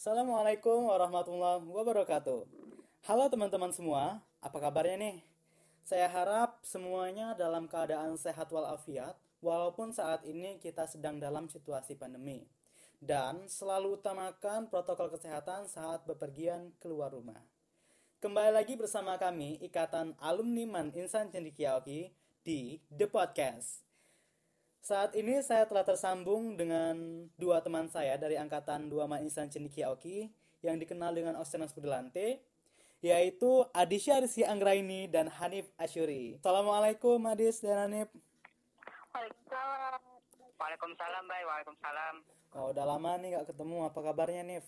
[0.00, 2.48] Assalamualaikum warahmatullahi wabarakatuh.
[3.04, 5.16] Halo teman-teman semua, apa kabarnya nih?
[5.84, 9.12] Saya harap semuanya dalam keadaan sehat walafiat,
[9.44, 12.48] walaupun saat ini kita sedang dalam situasi pandemi.
[12.96, 17.44] Dan selalu utamakan protokol kesehatan saat bepergian keluar rumah.
[18.24, 22.08] Kembali lagi bersama kami, Ikatan Alumni Man Insan Cendikiaoki
[22.40, 23.89] di The Podcast.
[24.80, 30.32] Saat ini saya telah tersambung dengan dua teman saya dari Angkatan 2 Man Insan Cendikiaoki
[30.64, 32.40] yang dikenal dengan Ostenas Budelante,
[33.04, 36.40] yaitu Adisya Rizky Anggraini dan Hanif Asyuri.
[36.40, 38.08] Assalamualaikum Adis dan Hanif.
[39.12, 40.00] Waalaikumsalam.
[40.56, 41.42] Waalaikumsalam, Bay.
[41.44, 42.14] Waalaikumsalam.
[42.56, 43.84] Oh, udah lama nih gak ketemu.
[43.84, 44.64] Apa kabarnya, Nif?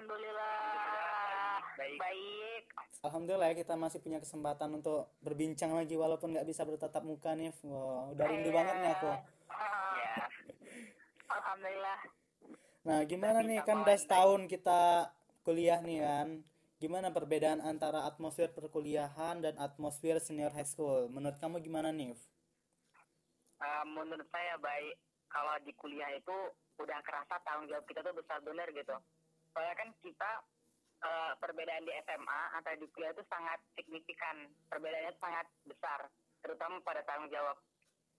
[0.00, 1.41] Alhamdulillah.
[1.82, 1.98] Baik.
[1.98, 2.64] Baik.
[3.02, 7.58] Alhamdulillah ya kita masih punya kesempatan untuk berbincang lagi walaupun nggak bisa bertatap muka, Nif.
[7.66, 9.10] Wow, udah rindu banget nih aku.
[9.10, 9.18] Ah,
[9.98, 10.14] Ya.
[11.26, 11.98] Alhamdulillah.
[12.86, 15.10] Nah, gimana nih kan udah setahun kita
[15.42, 16.28] kuliah nih kan.
[16.78, 21.10] Gimana perbedaan antara atmosfer perkuliahan dan atmosfer senior high school?
[21.10, 22.18] Menurut kamu gimana, Nif?
[23.58, 24.94] Eh, menurut saya baik
[25.26, 26.34] kalau di kuliah itu
[26.78, 28.94] udah kerasa tanggung jawab kita tuh besar bener gitu.
[29.54, 30.30] Soalnya kan kita
[31.02, 34.46] eh, perbedaan di SMA atau di kuliah itu sangat signifikan.
[34.70, 36.00] Perbedaannya sangat besar,
[36.40, 37.58] terutama pada tanggung jawab.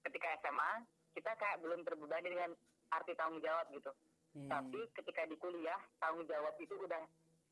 [0.03, 2.51] Ketika SMA kita kayak belum terbebani dengan
[2.91, 3.91] arti tanggung jawab gitu.
[4.33, 4.49] Hmm.
[4.49, 7.03] Tapi ketika di kuliah tanggung jawab itu udah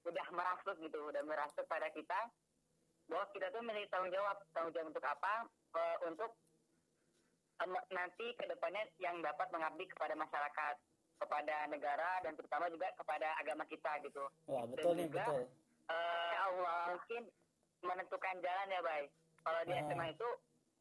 [0.01, 2.29] udah merasuk gitu, udah merasuk pada kita
[3.05, 4.37] bahwa kita tuh memiliki tanggung jawab.
[4.51, 5.33] Tanggung jawab untuk apa?
[5.77, 6.31] Eh, untuk
[7.61, 10.75] em- nanti ke depannya yang dapat mengabdi kepada masyarakat,
[11.21, 14.25] kepada negara dan terutama juga kepada agama kita gitu.
[14.49, 15.43] Wah, Dan betul nih, juga, betul.
[15.87, 17.21] eh, ya Allah mungkin
[17.81, 19.03] menentukan jalan ya, Bay.
[19.41, 19.81] Kalau di Ah.
[19.83, 20.29] SMA itu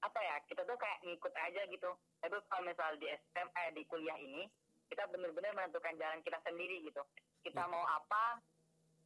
[0.00, 0.36] apa ya?
[0.46, 1.90] Kita tuh kayak ngikut aja gitu.
[2.18, 4.48] Tapi kalau misal di SMA di kuliah ini
[4.88, 7.02] kita benar-benar menentukan jalan kita sendiri gitu.
[7.40, 8.40] Kita mau apa?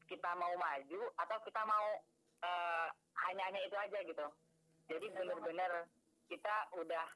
[0.04, 1.86] Kita mau maju atau kita mau
[2.44, 2.86] eh,
[3.24, 4.26] hanya-hanya itu aja gitu.
[4.84, 5.88] Jadi benar-benar
[6.28, 7.06] kita udah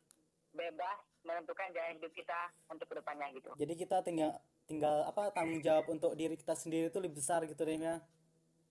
[0.50, 2.40] bebas menentukan jalan hidup kita
[2.72, 3.52] untuk ke depannya gitu.
[3.60, 4.32] Jadi kita tinggal
[4.64, 8.00] tinggal apa tanggung jawab untuk diri kita sendiri itu lebih besar gitu deh ya.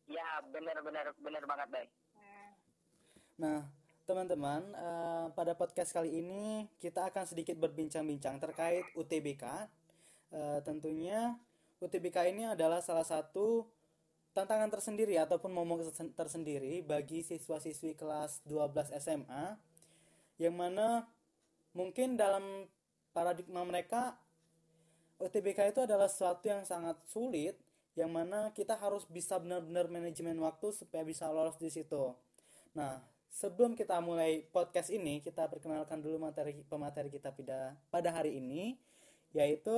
[0.10, 1.90] Ya benar-benar benar banget baik.
[3.38, 3.70] Nah,
[4.10, 9.70] teman-teman, eh, pada podcast kali ini kita akan sedikit berbincang-bincang terkait UTBK.
[10.34, 11.38] Eh, tentunya
[11.78, 13.70] UTBK ini adalah salah satu
[14.34, 19.58] tantangan tersendiri ataupun momok tersen- tersendiri bagi siswa-siswi kelas 12 SMA
[20.42, 21.10] yang mana
[21.78, 22.66] mungkin dalam
[23.14, 24.18] paradigma mereka
[25.22, 27.54] UTBK itu adalah sesuatu yang sangat sulit
[27.94, 32.14] yang mana kita harus bisa benar-benar manajemen waktu supaya bisa lolos di situ.
[32.78, 33.02] Nah,
[33.34, 38.78] sebelum kita mulai podcast ini, kita perkenalkan dulu materi pemateri kita pada pada hari ini,
[39.34, 39.74] yaitu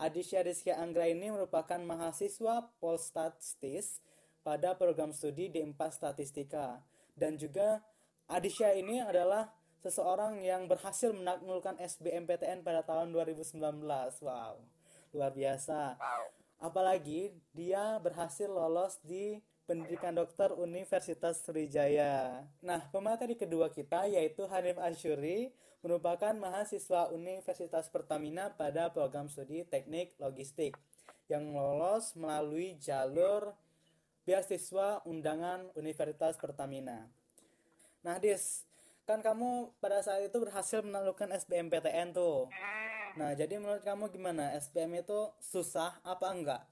[0.00, 4.00] Adisya Rizky Anggra ini merupakan mahasiswa Polstatistis
[4.40, 6.80] pada program studi D4 Statistika.
[7.12, 7.84] Dan juga
[8.24, 13.56] Adisya ini adalah seseorang yang berhasil menaklukkan SBMPTN pada tahun 2019.
[14.20, 14.60] Wow,
[15.16, 15.96] luar biasa.
[16.60, 22.44] Apalagi dia berhasil lolos di pendidikan dokter Universitas Sriwijaya.
[22.60, 30.12] Nah, pemateri kedua kita yaitu Hanif Asyuri merupakan mahasiswa Universitas Pertamina pada program studi Teknik
[30.20, 30.76] Logistik
[31.30, 33.54] yang lolos melalui jalur
[34.28, 37.08] beasiswa undangan Universitas Pertamina.
[38.04, 38.66] Nah, Dis,
[39.10, 42.46] kan kamu pada saat itu berhasil menaklukkan SBMPTN tuh.
[43.18, 44.54] Nah, jadi menurut kamu gimana?
[44.54, 46.62] SBM itu susah apa enggak?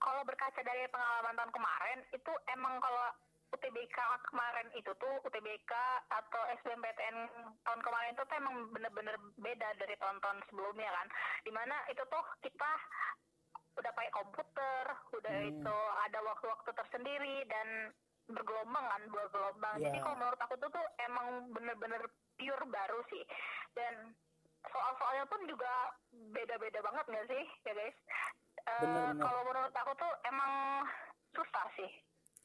[0.00, 3.12] Kalau berkaca dari pengalaman tahun kemarin, itu emang kalau
[3.48, 3.98] UTBK
[4.32, 5.72] kemarin itu tuh UTBK
[6.08, 7.16] atau SBMPTN
[7.64, 11.06] tahun kemarin itu tuh emang bener-bener beda dari tahun-tahun sebelumnya kan.
[11.44, 12.70] Di mana itu tuh kita
[13.78, 15.50] udah pakai komputer, udah Hmm.
[15.52, 15.76] itu
[16.08, 17.92] ada waktu-waktu tersendiri dan
[18.28, 19.74] bergelombang kan, dua gelombang.
[19.80, 20.04] Jadi Ya.
[20.04, 22.02] kalau menurut aku tuh tuh emang bener-bener
[22.36, 23.24] pure baru sih.
[23.72, 24.12] Dan
[24.68, 25.72] soal-soalnya pun juga
[26.12, 27.96] beda-beda banget nggak sih, ya guys?
[28.68, 29.24] Bener-bener.
[29.24, 30.52] kalau menurut aku tuh emang
[31.32, 31.90] susah sih.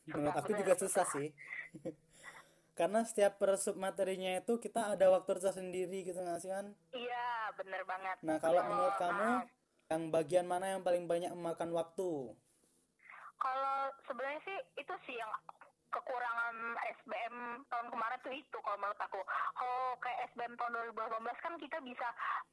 [0.07, 1.27] Menurut aku juga susah sih.
[2.79, 6.73] Karena setiap per sub materinya itu kita ada waktu tersendiri gitu nggak sih kan?
[6.89, 8.17] Iya, bener banget.
[8.25, 9.45] Nah, kalau menurut kamu ah,
[9.93, 12.33] yang bagian mana yang paling banyak memakan waktu?
[13.43, 15.27] kalau sebenarnya sih itu sih yang
[15.93, 16.55] kekurangan
[16.99, 17.35] SBM
[17.69, 19.21] tahun kemarin tuh itu kalau menurut aku.
[19.53, 22.07] Kalau kayak SBM tahun 2018 kan kita bisa,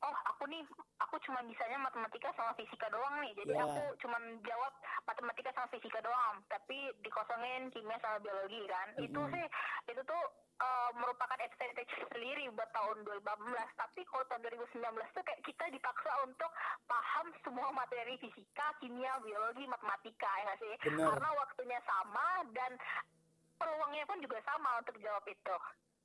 [0.05, 0.63] oh aku nih,
[1.01, 3.33] aku cuma bisanya matematika sama fisika doang nih.
[3.41, 3.65] Jadi Ya.
[3.65, 4.73] aku cuma jawab
[5.09, 6.45] matematika sama fisika doang.
[6.53, 8.89] Tapi dikosongin kimia sama biologi kan.
[9.01, 9.33] Itu Mm-mm.
[9.33, 9.47] sih,
[9.89, 10.23] itu tuh
[10.61, 16.13] uh, merupakan advantage sendiri buat tahun 2018 tapi kalau tahun 2019 tuh kayak kita dipaksa
[16.25, 16.51] untuk
[16.85, 21.07] paham semua materi fisika kimia biologi matematika ya nggak sih Benar.
[21.17, 22.73] karena waktunya sama dan
[23.61, 25.57] peluangnya pun juga sama untuk jawab itu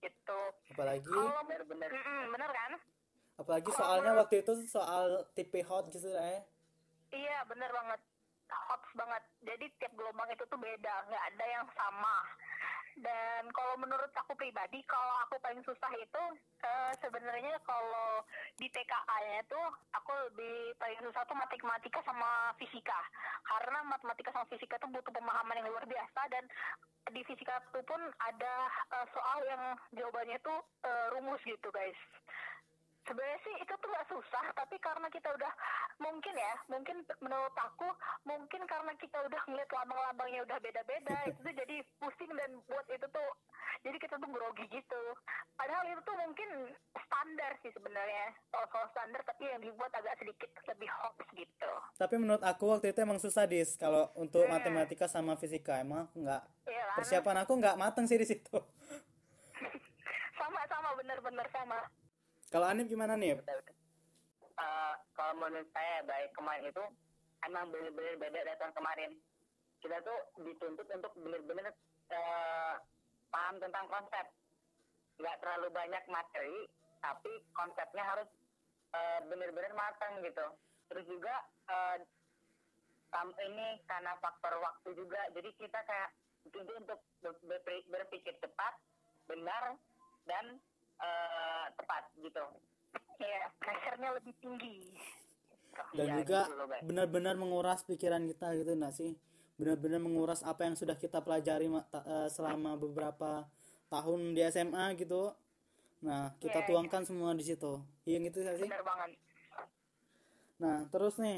[0.03, 0.41] gitu.
[0.75, 1.91] Apalagi kalau bener-bener
[2.29, 2.71] bener kan?
[3.39, 6.43] Apalagi soalnya waktu itu soal tipe hot gitu eh.
[7.15, 7.99] Iya bener banget.
[8.51, 9.23] Hot banget.
[9.41, 12.17] Jadi tiap gelombang itu tuh beda, nggak ada yang sama.
[12.95, 16.23] Dan kalau menurut aku pribadi, kalau aku paling susah itu
[16.63, 18.23] eh, sebenarnya kalau
[18.55, 19.61] di TKA-nya itu
[19.91, 22.99] aku lebih paling susah tuh matematika sama fisika.
[23.43, 26.47] Karena matematika sama fisika tuh butuh pemahaman yang luar biasa dan
[27.11, 28.55] di fisika itu pun ada
[28.95, 29.63] eh, soal yang
[29.93, 30.57] jawabannya tuh
[30.87, 31.99] eh, rumus gitu guys
[33.05, 35.53] sebenarnya sih itu tuh nggak susah tapi karena kita udah
[36.01, 37.87] mungkin ya mungkin menurut aku
[38.25, 43.07] mungkin karena kita udah ngeliat lambang-lambangnya udah beda-beda itu tuh jadi pusing dan buat itu
[43.07, 43.29] tuh
[43.85, 45.03] jadi kita tuh grogi gitu.
[45.53, 46.73] Padahal itu tuh mungkin
[47.05, 51.71] standar sih sebenarnya soal-soal standar tapi yang dibuat agak sedikit lebih hoax gitu.
[51.93, 54.57] Tapi menurut aku waktu itu emang susah dis kalau untuk Hmm.
[54.57, 58.57] matematika sama fisika emang aku nggak Iya persiapan aku nggak mateng sih di situ.
[60.39, 61.77] Sama-sama bener-bener sama
[62.55, 63.35] kalau Anip gimana nih
[64.55, 66.83] Eh, kalau menurut saya baik kemarin itu
[67.43, 69.11] emang benar-benar beda dari tahun kemarin.
[69.83, 71.75] Kita tuh dituntut untuk benar-benar
[72.15, 72.73] eh,
[73.27, 74.31] paham tentang konsep.
[75.19, 76.71] Nggak terlalu banyak materi,
[77.03, 78.29] tapi konsepnya harus
[78.95, 80.47] eh, benar-benar matang gitu.
[80.87, 81.35] Terus juga
[83.11, 86.09] tam- ini karena faktor waktu juga, jadi kita kayak
[86.47, 88.79] dituntut untuk ber- berpikir, berpikir cepat,
[89.27, 89.75] benar,
[90.23, 90.63] dan
[91.01, 92.43] eh, tepat gitu.
[93.19, 94.77] Iya, pressure-nya lebih tinggi.
[95.95, 96.53] dan Iya, juga gitu
[96.87, 99.11] benar-benar menguras pikiran kita gitu nggak sih.
[99.59, 103.47] Benar-benar menguras apa yang sudah kita pelajari eh, selama beberapa
[103.91, 105.31] tahun di SMA gitu.
[106.03, 107.79] Nah kita Iya, tuangkan semua di situ.
[108.07, 108.69] Iya gitu sih?
[108.69, 109.11] Banget.
[110.63, 111.37] nah terus nih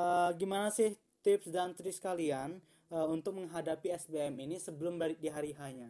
[0.00, 0.90] eh, gimana sih
[1.24, 2.50] tips dan trik kalian
[2.94, 5.88] eh, untuk menghadapi SBM ini sebelum balik di hari hanya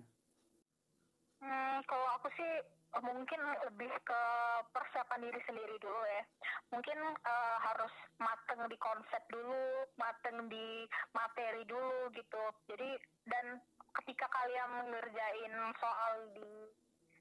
[1.40, 2.50] Hmm, kalau aku sih
[2.98, 3.40] mungkin
[3.70, 4.22] lebih ke
[4.74, 6.22] persiapan diri sendiri dulu ya.
[6.74, 12.42] Mungkin eh, harus mateng di konsep dulu, mateng di materi dulu gitu.
[12.66, 12.98] Jadi
[13.30, 13.62] dan
[14.02, 16.50] ketika kalian mengerjain soal di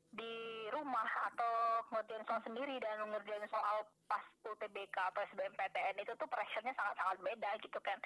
[0.10, 6.25] di rumah atau ngerjain soal sendiri dan ngerjain soal pas UTBK atau SBMPTN itu tuh
[6.25, 7.98] pressure-nya sangat-sangat beda gitu kan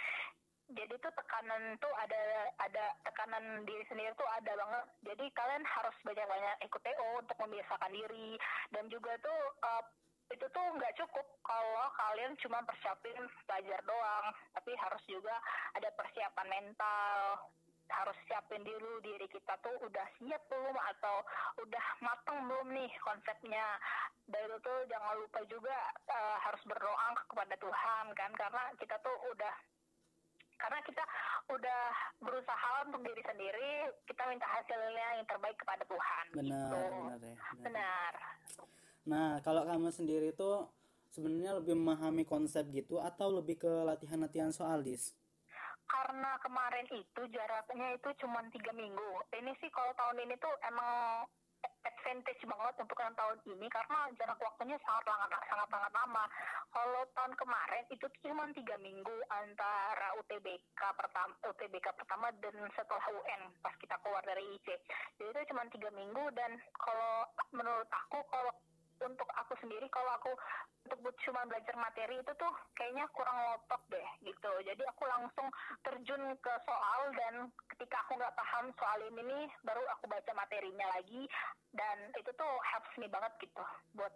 [0.72, 2.22] jadi tuh tekanan tuh ada
[2.64, 4.86] ada tekanan diri sendiri tuh ada banget.
[5.12, 8.40] Jadi kalian harus banyak-banyak ikut TO untuk membiasakan diri.
[8.72, 9.84] Dan juga tuh uh,
[10.32, 14.26] itu tuh nggak cukup kalau kalian cuma persiapin belajar doang.
[14.56, 15.36] Tapi harus juga
[15.76, 17.20] ada persiapan mental.
[17.92, 21.28] Harus siapin dulu diri kita tuh udah siap belum atau
[21.60, 23.68] udah mateng belum nih konsepnya.
[24.32, 25.76] Dan itu tuh jangan lupa juga
[26.08, 28.32] uh, harus berdoa kepada Tuhan kan.
[28.32, 29.54] Karena kita tuh udah
[30.64, 31.04] karena kita
[31.52, 31.82] udah
[32.24, 33.72] berusaha untuk diri sendiri
[34.08, 36.80] kita minta hasilnya yang terbaik kepada Tuhan benar gitu.
[36.80, 37.62] benar ya benar.
[37.68, 38.12] benar
[39.04, 40.72] nah kalau kamu sendiri tuh
[41.12, 45.12] sebenarnya lebih memahami konsep gitu atau lebih ke latihan-latihan soal dis
[45.84, 51.28] karena kemarin itu jaraknya itu cuma tiga minggu ini sih kalau tahun ini tuh emang
[51.84, 56.24] advantage banget untuk yang tahun ini karena jarak waktunya sangat sangat sangat sangat lama.
[56.74, 63.42] Kalau tahun kemarin itu cuma tiga minggu antara UTBK pertama UTBK pertama dan setelah UN
[63.64, 64.68] pas kita keluar dari IC.
[65.18, 68.52] Jadi itu cuma tiga minggu dan kalau menurut aku kalau
[69.06, 70.32] untuk aku sendiri kalau aku
[70.84, 74.52] untuk cuma belajar materi itu tuh kayaknya kurang ngotot deh gitu.
[74.68, 75.48] Jadi aku langsung
[75.84, 77.34] terjun ke soal dan
[77.76, 81.28] ketika aku nggak paham soal ini nih baru aku baca materinya lagi.
[81.74, 83.64] Dan itu tuh helps me banget gitu
[83.96, 84.14] buat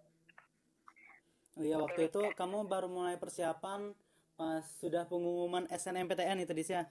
[1.58, 3.90] Oh iya waktu itu kamu baru mulai persiapan
[4.38, 6.86] pas sudah pengumuman SNMPTN itu dis ya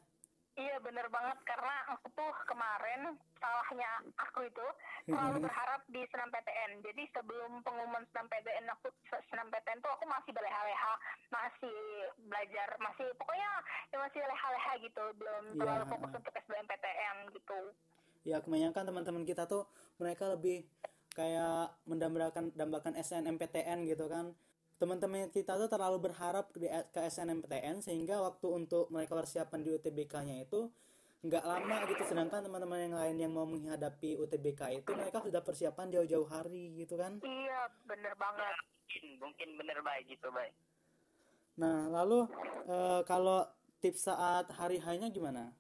[0.57, 1.39] Iya bener banget.
[1.45, 4.67] Karena aku tuh kemarin salahnya aku itu
[5.05, 6.81] terlalu berharap di senam PTN.
[6.81, 8.89] Jadi sebelum pengumuman senam PTN aku
[9.29, 10.95] senam PTN tuh aku masih berleha-leha,
[11.29, 11.77] masih
[12.27, 13.51] belajar, masih pokoknya
[13.93, 17.61] ya masih leha-leha gitu, belum Iya, terlalu fokus untuk SBMPTN gitu.
[18.27, 19.71] ya kebanyakan teman-teman kita tuh
[20.03, 20.67] mereka lebih
[21.15, 24.35] kayak mendambakan dambakan SNMPTN gitu kan
[24.76, 30.37] teman-teman kita tuh terlalu berharap di, ke SNMPTN sehingga waktu untuk mereka persiapan di UTBK-nya
[30.45, 30.68] itu
[31.25, 32.02] nggak lama gitu.
[32.06, 37.00] Sedangkan teman-teman yang lain yang mau menghadapi UTBK itu mereka sudah persiapan jauh-jauh hari gitu
[37.00, 37.18] kan?
[37.25, 38.54] Iya bener banget.
[38.87, 40.54] mungkin mungkin bener baik gitu baik
[41.56, 42.28] nah lalu
[42.68, 43.42] eh, kalau
[43.80, 45.52] tips saat hari hanya gimana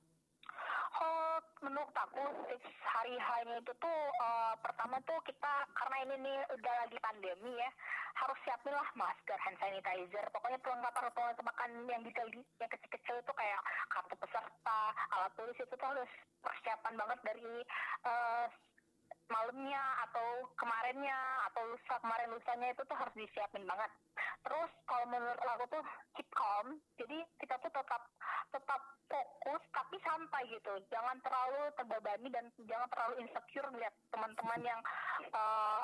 [1.64, 2.22] Menurut aku
[2.52, 7.52] tips hari hanya itu tuh uh, pertama tuh kita karena ini nih udah lagi pandemi
[7.56, 7.70] ya
[8.16, 13.60] harus siapin lah masker, hand sanitizer, pokoknya perlengkapan perlengkapan yang detail yang kecil-kecil itu kayak
[13.92, 14.80] kartu peserta,
[15.12, 16.10] alat tulis itu tuh harus
[16.40, 17.52] persiapan banget dari
[18.08, 18.48] uh,
[19.26, 21.18] malamnya atau kemarinnya
[21.50, 23.90] atau lusa kemarin lusanya itu tuh harus disiapin banget.
[24.46, 28.02] Terus kalau menurut aku tuh keep calm, jadi kita tuh tetap
[28.54, 30.72] tetap fokus tapi santai gitu.
[30.90, 34.80] Jangan terlalu terbebani dan jangan terlalu insecure lihat teman-teman yang
[35.34, 35.82] uh,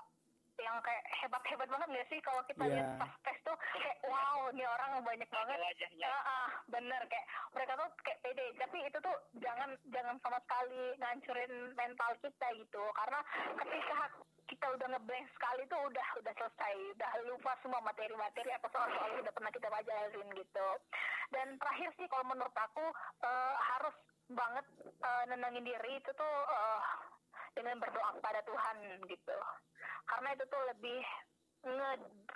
[0.62, 2.20] yang kayak hebat-hebat banget gak sih?
[2.22, 2.72] Kalau kita yeah.
[2.78, 5.58] lihat pas tes tuh kayak wow ini orang banyak banget.
[5.58, 6.08] wajahnya.
[6.08, 8.46] Uh, uh, bener kayak mereka tuh kayak pede.
[8.56, 12.82] Tapi itu tuh jangan jangan sama sekali ngancurin mental kita gitu.
[12.94, 13.20] Karena
[13.58, 13.98] ketika
[14.50, 16.74] kita udah ngeblank sekali tuh udah udah selesai.
[16.96, 20.68] Udah lupa semua materi-materi atau soal-soal yang udah pernah kita pelajarin gitu.
[21.32, 22.84] Dan terakhir sih kalau menurut aku
[23.24, 23.96] uh, harus
[24.32, 24.66] banget
[25.04, 26.80] uh, nenangin diri itu tuh uh,
[27.52, 29.38] dengan berdoa kepada Tuhan gitu.
[30.08, 31.02] Karena itu tuh lebih
[31.62, 31.90] nge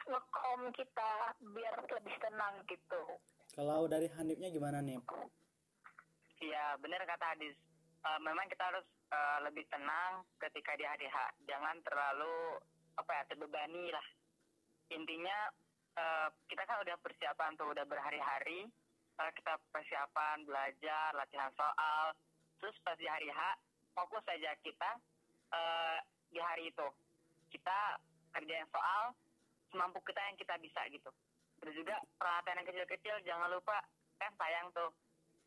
[0.07, 3.03] ngekom kita biar lebih tenang gitu.
[3.57, 5.01] Kalau dari Hanifnya gimana nih?
[6.39, 7.57] Iya benar kata Hadis.
[8.07, 11.35] Uh, memang kita harus uh, lebih tenang ketika di hari H.
[11.49, 12.61] Jangan terlalu
[12.95, 14.07] apa ya terbebani lah.
[14.95, 15.51] Intinya
[15.99, 18.71] uh, kita kan udah persiapan tuh udah berhari-hari.
[19.19, 22.15] Uh, kita persiapan belajar latihan soal.
[22.63, 23.41] Terus pas di hari H
[23.97, 24.91] fokus saja kita
[25.57, 25.99] uh,
[26.29, 26.87] di hari itu.
[27.49, 27.97] Kita
[28.37, 29.17] kerjain soal
[29.73, 31.09] semampu kita yang kita bisa gitu.
[31.65, 33.81] Terus juga peralatan yang kecil-kecil jangan lupa
[34.21, 34.93] kan sayang tuh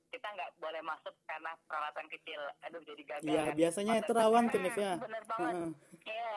[0.10, 2.42] kita nggak boleh masuk karena peralatan kecil.
[2.66, 3.56] Aduh jadi gagal iya kan?
[3.56, 4.94] biasanya itu rawan tuh ya.
[4.98, 5.54] Bener banget.
[6.10, 6.34] Iya.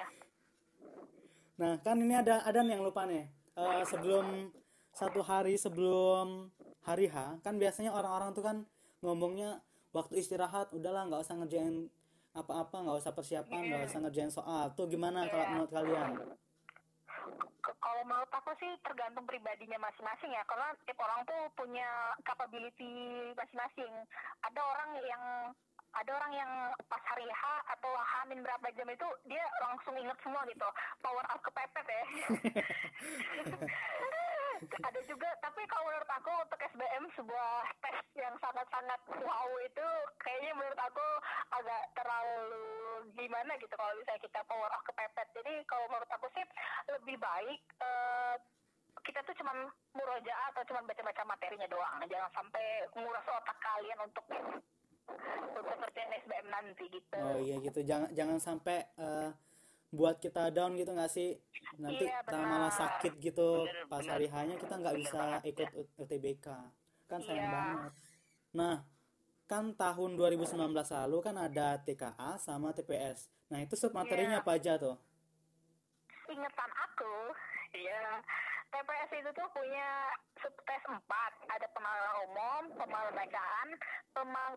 [1.56, 3.24] Nah kan ini ada ada yang lupa nih.
[3.52, 4.52] Uh, sebelum
[4.92, 6.52] satu hari sebelum
[6.84, 8.56] hari H kan biasanya orang-orang tuh kan
[9.00, 9.60] ngomongnya
[9.92, 11.88] waktu istirahat udahlah nggak usah ngerjain
[12.32, 13.90] apa-apa nggak usah persiapan nggak yeah.
[13.90, 14.72] usah ngerjain soal.
[14.72, 15.30] Tuh gimana yeah.
[15.30, 16.10] kalau menurut kalian?
[17.62, 20.42] Kalau menurut aku sih tergantung pribadinya masing-masing ya.
[20.48, 21.88] Karena tiap orang tuh punya
[22.24, 22.92] capability
[23.36, 23.92] masing-masing.
[24.42, 25.24] Ada orang yang
[25.92, 26.50] ada orang yang
[26.88, 27.42] pas hari H
[27.76, 30.68] atau Hamin berapa jam itu dia langsung inget semua gitu.
[31.04, 32.04] Power up kepepet ya
[34.88, 39.88] ada juga tapi kalau menurut aku untuk SBM sebuah tes yang sangat-sangat wow itu
[40.22, 41.06] kayaknya menurut aku
[41.52, 42.66] agak terlalu
[43.18, 45.28] gimana gitu kalau misalnya kita power up kepepet.
[45.36, 46.44] Jadi kalau menurut aku sih
[46.90, 48.34] lebih baik uh,
[49.02, 49.66] kita tuh cuman
[49.98, 52.00] muroja atau cuman baca-baca materinya doang.
[52.06, 54.24] Jangan sampai nguras otak kalian untuk
[55.58, 55.90] untuk
[56.22, 57.18] SBM nanti gitu.
[57.18, 57.80] Oh iya gitu.
[57.82, 59.30] Jangan jangan sampai uh,
[59.92, 61.36] buat kita down gitu nggak sih?
[61.76, 64.12] Nanti iya, kita malah sakit gitu bener, pas bener.
[64.16, 65.84] hari hanya kita nggak bisa ikut ya.
[66.00, 66.46] UTBK
[67.06, 67.52] kan sayang iya.
[67.52, 67.92] banget.
[68.56, 68.74] Nah
[69.44, 74.44] kan tahun 2019 lalu kan ada TKA sama TPS nah itu sub materinya iya.
[74.44, 74.96] apa aja tuh?
[76.32, 77.14] Ingetan aku
[77.76, 78.16] ya
[78.72, 80.08] TPS itu tuh punya
[80.40, 81.32] subtes empat.
[81.52, 83.28] Ada pengalaman umum pemahaman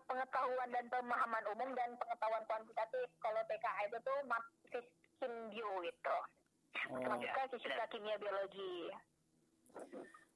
[0.08, 3.08] pengetahuan dan pemahaman umum dan pengetahuan kuantitatif.
[3.20, 4.18] Kalau TKA itu tuh
[5.26, 6.16] simbio gitu.
[6.94, 7.18] Oh.
[7.50, 8.94] fisika kimia biologi.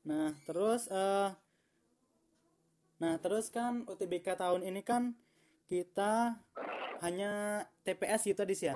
[0.02, 1.30] Nah terus uh,
[2.98, 5.14] nah terus kan UTBK tahun ini kan
[5.70, 6.42] kita
[7.06, 8.74] hanya TPS gitu dis ya?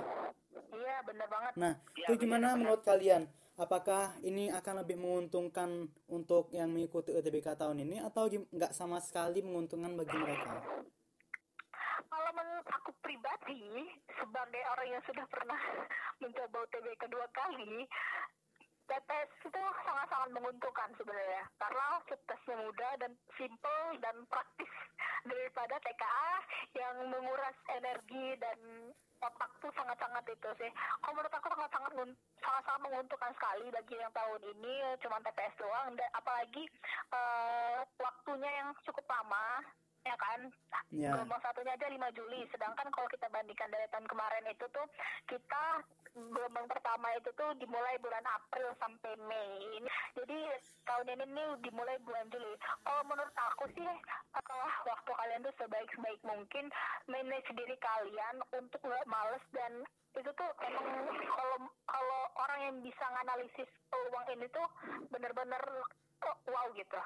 [0.71, 1.51] Iya bener banget.
[1.59, 2.59] Nah ya, itu gimana bener.
[2.63, 3.27] menurut kalian?
[3.55, 9.39] Apakah ini akan lebih menguntungkan untuk yang mengikuti UTBK tahun ini atau nggak sama sekali
[9.43, 10.59] menguntungkan bagi mereka
[12.55, 13.83] menurut aku pribadi
[14.15, 15.59] sebagai orang yang sudah pernah
[16.23, 17.83] mencoba UTB kedua kali
[18.87, 24.71] TPS itu sangat-sangat menguntungkan sebenarnya karena tesnya mudah dan simple dan praktis
[25.35, 26.31] daripada TKA
[26.79, 28.55] yang menguras energi dan
[29.19, 30.71] otak tuh sangat-sangat itu sih.
[31.03, 31.91] Kalau menurut aku sangat-sangat
[32.39, 36.63] sangat-sangat menguntungkan sekali bagi yang tahun ini cuma TPS doang dan apalagi
[37.11, 39.59] uh, waktunya yang cukup lama
[40.05, 40.39] ya kan?
[40.93, 41.11] Yeah.
[41.17, 42.45] gelombang satunya aja 5 Juli.
[42.53, 44.87] Sedangkan kalau kita bandingkan dari tahun kemarin itu tuh
[45.27, 45.65] kita
[46.15, 49.83] gelombang pertama itu tuh dimulai bulan April sampai Mei.
[50.15, 50.37] Jadi
[50.87, 52.53] tahun ini nih dimulai bulan Juli.
[52.85, 56.65] Kalau menurut aku sih uh, waktu kalian tuh sebaik-baik mungkin
[57.09, 59.83] manage diri kalian untuk nggak males dan
[60.15, 60.87] itu tuh emang
[61.27, 64.67] kalau kalau orang yang bisa nganalisis peluang ini tuh
[65.11, 65.63] bener-bener
[66.23, 66.99] wow gitu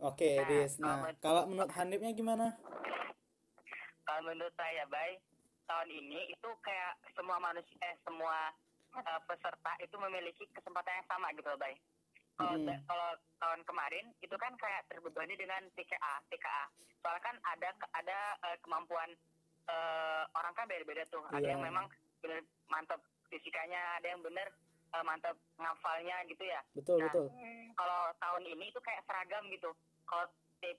[0.00, 2.56] Oke, okay, nah, Nah, kalau menurut Hanifnya gimana?
[4.08, 5.20] Kalau menurut saya, Bay,
[5.68, 8.48] tahun ini itu kayak semua manusia, eh, semua
[8.96, 11.76] uh, peserta itu memiliki kesempatan yang sama gitu, Bay.
[12.40, 12.80] Kalau hmm.
[12.88, 16.64] kalau tahun kemarin itu kan kayak terbebani dengan TKA, TKA.
[17.04, 19.12] Soalnya kan ada ada uh, kemampuan
[19.70, 21.52] eh, orang kan beda-beda tuh ada Iya.
[21.56, 21.86] yang memang
[22.20, 24.48] bener mantap fisikanya ada yang bener
[24.92, 27.26] eh, mantap ngafalnya gitu ya betul Nah, betul
[27.78, 29.70] kalau tahun ini itu kayak seragam gitu.
[30.10, 30.26] Kalau
[30.60, 30.74] eh,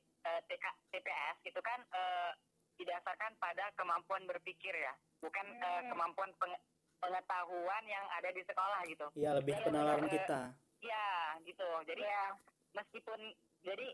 [0.46, 2.32] TK, TPS itu kan eh,
[2.76, 4.92] didasarkan pada kemampuan berpikir ya,
[5.24, 5.90] bukan eh, Hmm.
[5.90, 6.62] kemampuan peng-
[7.00, 9.08] pengetahuan yang ada di sekolah gitu.
[9.16, 10.40] iya lebih Iya, penalaran kita
[10.82, 11.70] Ya, gitu.
[11.86, 12.34] Jadi Ya.
[12.74, 13.20] meskipun
[13.62, 13.88] jadi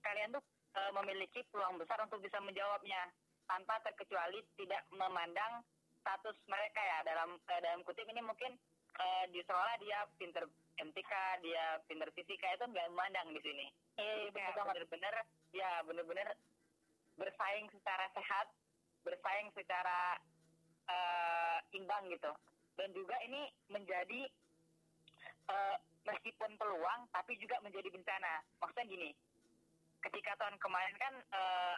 [0.00, 0.44] kalian tuh
[0.76, 3.08] eh, memiliki peluang besar untuk bisa menjawabnya
[3.46, 5.64] tanpa terkecuali tidak memandang
[5.98, 8.52] status mereka ya dalam eh, dalam kutip ini mungkin
[8.96, 10.44] eh, di sekolah dia pinter
[10.76, 13.66] MTK, dia pinter fisika itu nggak memandang di sini.
[13.96, 14.84] Iya, banget.
[14.84, 15.14] bener-bener
[15.56, 16.28] ya bener-bener
[17.16, 18.52] bersaing secara sehat,
[19.00, 20.20] bersaing secara
[20.86, 22.32] eh, imbang gitu.
[22.76, 24.28] Dan juga ini menjadi
[25.48, 28.44] eh, meskipun peluang tapi juga menjadi bencana.
[28.60, 29.10] Maksudnya gini,
[30.04, 31.76] ketika tahun kemarin kan eh,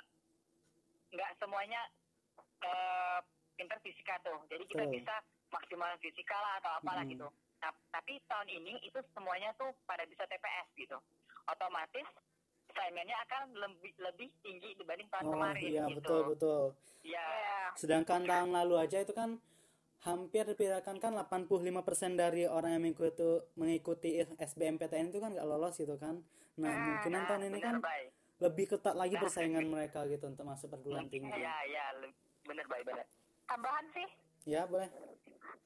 [1.14, 1.86] nggak semuanya
[2.66, 3.18] eh,
[3.54, 4.94] pinter fisika tuh, jadi kita Betul.
[4.98, 5.14] bisa
[5.54, 7.12] maksimal fisika lah atau apalah Mm.
[7.14, 7.28] gitu.
[7.58, 10.94] Nah, tapi tahun ini itu semuanya tuh pada bisa TPS gitu.
[11.44, 12.06] Otomatis
[12.68, 15.98] saingannya akan lebih lebih tinggi dibanding tahun oh kemarin iya gitu.
[15.98, 16.62] betul betul
[17.00, 17.72] Ya, Ya.
[17.74, 19.40] sedangkan tahun lalu aja itu kan
[20.00, 21.64] hampir diperkirakan kan 85%
[22.14, 23.24] dari orang yang mengikuti
[23.54, 26.20] mengikuti SBMPTN itu kan nggak lolos gitu kan
[26.54, 28.10] nah Ah, kemungkinan tahun ini kan Bay.
[28.38, 29.22] lebih ketat lagi Nah.
[29.22, 33.06] persaingan mereka gitu untuk masuk perguruan tinggi Ya, ya, le- bener baik bener.
[33.44, 34.06] Tambahan sih,
[34.44, 34.90] ya boleh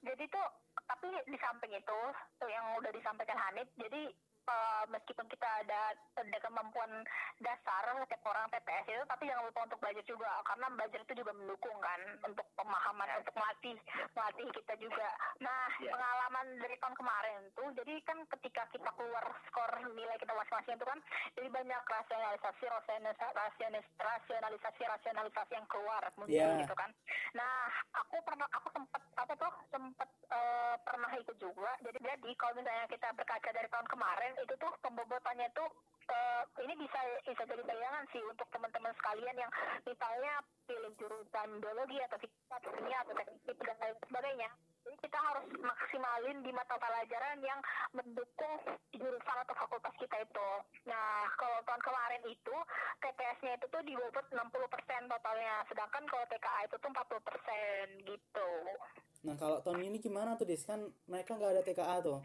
[0.01, 0.47] jadi tuh
[0.93, 2.01] tapi di samping itu
[2.45, 5.81] yang udah disampaikan Hanif jadi eh, meskipun kita ada
[6.17, 6.91] ada kemampuan
[7.39, 11.33] dasar setiap orang TPS itu tapi jangan lupa untuk belajar juga karena belajar itu juga
[11.33, 13.19] mendukung kan untuk pemahaman Ya.
[13.19, 13.77] untuk melatih
[14.15, 15.09] melatih kita juga
[15.39, 15.91] nah Ya.
[15.91, 20.87] pengalaman dari tahun kemarin tuh jadi kan ketika kita keluar skor nilai kita masing-masing itu
[20.87, 20.99] kan
[21.35, 26.59] jadi banyak rasionalisasi rasionalisasi rasionalis- rasionalisasi rasionalisasi yang keluar muncul Ya.
[26.59, 26.91] gitu kan
[27.33, 32.55] nah aku pernah aku sempat apa tuh sempat eh, pernah ikut juga jadi jadi kalau
[32.57, 35.69] misalnya kita berkaca dari tahun kemarin itu tuh pembobotannya tuh
[36.09, 39.53] eh, ini bisa bisa jadi bayangan sih untuk teman-teman sekalian yang
[39.85, 40.33] misalnya
[40.65, 44.51] pilih jurusan biologi atau fisika atau kimia atau teknik dan lain sebagainya
[44.83, 47.61] jadi kita harus maksimalin di mata pelajaran yang
[47.95, 48.55] mendukung
[48.91, 50.49] jurusan atau fakultas kita itu.
[50.91, 52.57] Nah, kalau tahun kemarin itu
[52.99, 54.43] TPS-nya itu tuh dibobot 60%
[55.07, 58.51] totalnya, sedangkan kalau TKA itu tuh 40% gitu.
[59.23, 62.19] nah kalau tahun ini gimana tuh dis kan mereka nggak ada TKA tuh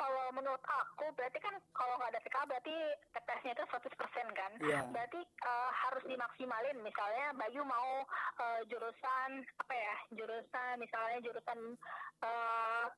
[0.00, 2.76] Kalau menurut aku berarti kan kalau nggak ada TKA berarti
[3.12, 4.52] TPS-nya itu 100% kan?
[4.64, 4.80] Iya.
[4.88, 6.80] Berarti eh, harus dimaksimalin.
[6.80, 8.08] Misalnya Bayu mau
[8.40, 9.96] eh, jurusan apa ya?
[10.16, 11.76] Jurusan misalnya jurusan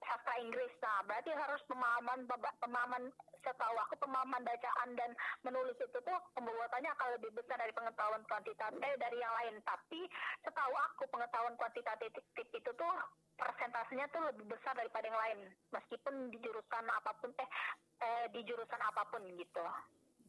[0.03, 0.71] sastra Inggris.
[0.83, 2.27] Nah, berarti harus pemahaman
[2.59, 3.11] pemahaman
[3.43, 5.11] setahu aku pemahaman bacaan dan
[5.43, 9.59] menulis itu tuh pembuatannya akan lebih besar dari pengetahuan kuantitatif dari yang lain.
[9.67, 10.01] Tapi
[10.47, 12.11] setahu aku pengetahuan kuantitatif
[13.93, 17.49] persentasenya tuh lebih besar daripada yang lain meskipun di jurusan apa pun eh,
[18.01, 19.65] eh di jurusan apa pun gitu.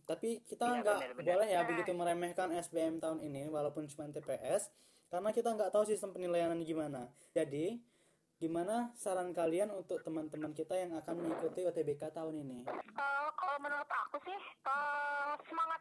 [0.04, 1.28] tapi kita Iya, nggak benar-benar.
[1.32, 1.68] boleh ya Nah.
[1.70, 4.68] begitu meremehkan SBM tahun ini walaupun cuma TPS
[5.08, 7.80] karena kita nggak tahu sistem penilaian gimana jadi
[8.36, 13.88] gimana saran kalian untuk teman-teman kita yang akan mengikuti UTBK tahun ini Eh, kalau menurut
[13.88, 15.80] aku sih eh, semangat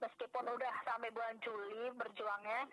[0.00, 2.68] meskipun udah sampai bulan Juli berjuangnya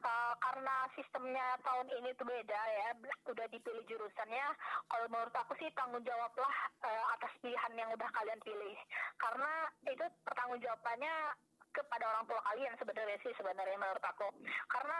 [0.00, 2.88] Eh, karena sistemnya tahun ini tuh beda ya
[3.28, 4.46] udah dipilih jurusannya
[4.88, 6.54] kalau menurut aku sih tanggung jawablah
[6.88, 8.76] eh, atas pilihan yang udah kalian pilih.
[9.20, 11.36] Karena itu pertanggung jawabannya
[11.76, 14.28] kepada orang tua kalian sebenarnya sih sebenarnya menurut aku.
[14.72, 14.98] Karena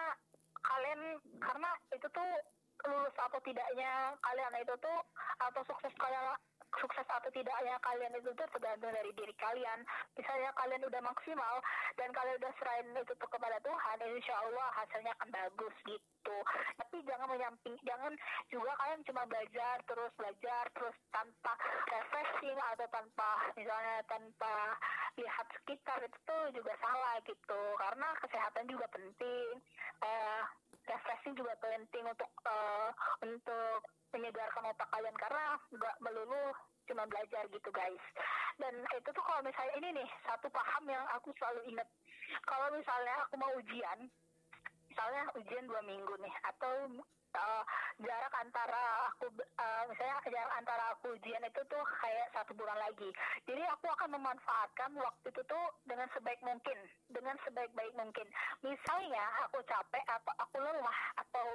[0.60, 1.00] kalian
[1.40, 2.30] karena itu tuh
[2.84, 4.98] lulus atau tidaknya kalian itu tuh
[5.40, 6.36] atau sukses kalian
[6.78, 9.82] sukses atau tidaknya kalian itu tergantung dari diri kalian.
[10.14, 11.54] Misalnya kalian udah maksimal
[11.98, 16.36] dan kalian udah serahin itu kepada Tuhan insya Allah hasilnya akan bagus gitu.
[16.78, 18.12] Tapi jangan menyamping jangan
[18.52, 21.52] juga kalian cuma belajar terus belajar terus tanpa
[21.90, 23.28] refreshing atau tanpa
[23.58, 24.54] misalnya tanpa
[25.18, 27.62] lihat sekitar itu tuh juga salah gitu.
[27.76, 29.58] Karena kesehatan juga penting
[30.00, 30.42] eh
[30.86, 32.90] refreshing juga penting untuk eh,
[33.26, 33.80] untuk
[34.14, 36.44] menyegarkan otak kalian karena nggak melulu
[36.88, 38.04] cuma belajar gitu guys.
[38.58, 41.88] Dan itu tuh kalau misalnya ini nih satu paham yang aku selalu ingat.
[42.46, 44.10] Kalau misalnya aku mau ujian
[44.90, 46.98] misalnya ujian dua minggu nih atau
[47.38, 47.62] uh,
[48.02, 53.08] jarak antara aku uh, misalnya jarak antara aku ujian itu tuh kayak satu bulan lagi.
[53.46, 58.26] Jadi aku akan memanfaatkan waktu itu tuh dengan sebaik mungkin dengan sebaik-baik mungkin.
[58.66, 61.46] Misalnya aku capek atau aku lelah atau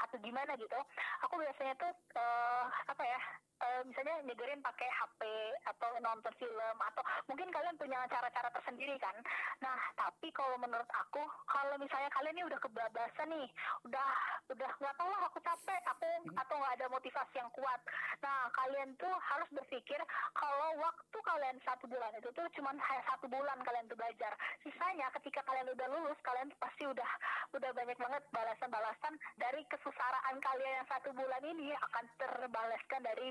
[0.00, 0.78] atau gimana gitu.
[1.26, 3.20] Aku biasanya tuh uh, apa ya
[3.62, 5.22] eh, misalnya nyegerin pakai HP
[5.66, 9.16] atau nonton film atau mungkin kalian punya cara-cara tersendiri kan.
[9.64, 13.48] Nah, tapi kalau menurut aku kalau misalnya kalian ini udah kebablasan nih,
[13.88, 14.08] udah
[14.52, 17.80] udah nggak tahu lah aku capek, aku atau nggak ada motivasi yang kuat.
[18.22, 20.00] Nah, kalian tuh harus berpikir
[20.36, 24.32] kalau waktu kalian satu bulan itu tuh cuma satu bulan kalian tuh belajar.
[24.62, 27.10] Sisanya ketika kalian udah lulus, kalian pasti udah
[27.56, 33.28] udah banyak banget balasan-balasan dari kesusaraan kalian yang satu bulan ini akan terbalaskan dari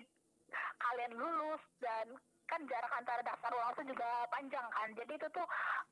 [0.80, 2.14] kalian lulus dan
[2.46, 4.90] kan jarak antara daftar ulang itu juga panjang kan.
[4.94, 5.48] Jadi itu tuh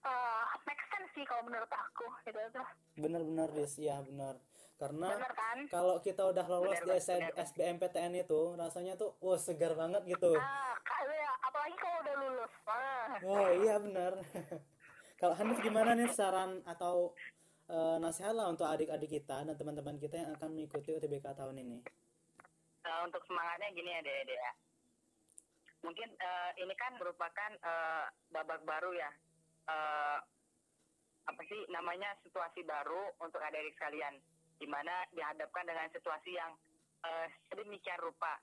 [0.05, 2.39] uh, make sense sih kalau menurut aku gitu.
[2.53, 3.73] Tuh benar-benar Riz.
[3.81, 4.37] Ya benar.
[4.77, 5.59] Karena kan?
[5.69, 7.39] kalau kita udah lolos Benar, di.
[7.39, 10.33] SBMPTN itu rasanya tuh wah segar banget gitu.
[10.37, 10.75] Ah
[11.07, 12.53] ya, apalagi kalau udah lulus.
[12.67, 14.13] Ah oh iya benar.
[15.23, 17.15] Kalau Hanif gimana nih saran atau
[17.71, 21.79] eh, nasihat lah untuk adik-adik kita dan teman-teman kita yang akan mengikuti UTBK tahun ini
[22.83, 24.51] Nah, untuk semangatnya gini ya dede ya.
[25.83, 29.11] Mungkin eh, ini kan merupakan eh, babak baru ya.
[29.71, 30.17] Eh,
[31.23, 34.15] apa sih namanya situasi baru untuk adik-adik sekalian.
[34.59, 36.51] Di mana dihadapkan dengan situasi yang
[37.07, 38.39] eh, sedemikian rupa.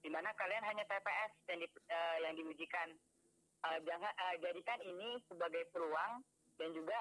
[0.00, 2.88] Di mana kalian hanya TPS yang di, eh, yang diujikan.
[3.68, 6.24] Eh, jangan eh, jadikan ini sebagai peluang
[6.56, 6.96] dan juga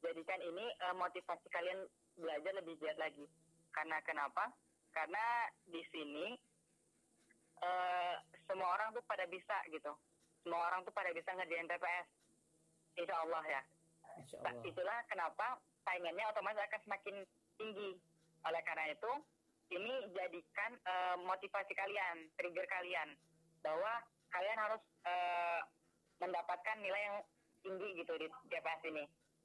[0.00, 1.84] jadikan ini eh, motivasi kalian
[2.16, 3.28] belajar lebih giat lagi.
[3.72, 4.52] Karena kenapa
[4.94, 6.26] karena di sini
[7.60, 8.14] eh,
[8.46, 9.92] semua orang tuh pada bisa gitu
[10.46, 12.08] semua orang tuh pada bisa ngerjain TPS
[12.94, 13.62] Insya Allah ya
[14.14, 17.16] Insya Nah, Allah itulah kenapa saingannya otomatis akan semakin
[17.58, 17.90] tinggi.
[18.44, 19.12] Oleh karena itu,
[19.72, 23.16] ini jadikan eh, motivasi kalian, trigger kalian,
[23.64, 23.92] bahwa
[24.30, 25.60] kalian harus eh,
[26.20, 27.18] mendapatkan nilai yang
[27.64, 29.04] tinggi gitu di GPS ini.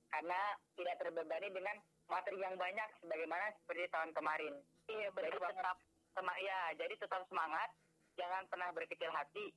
[0.09, 1.77] Karena tidak terbebani dengan
[2.09, 4.53] materi yang banyak, sebagaimana seperti tahun kemarin.
[4.89, 5.77] Iya Jadi tetap
[6.17, 7.69] sema- ya, jadi tetap semangat,
[8.17, 9.53] jangan pernah berkecil hati.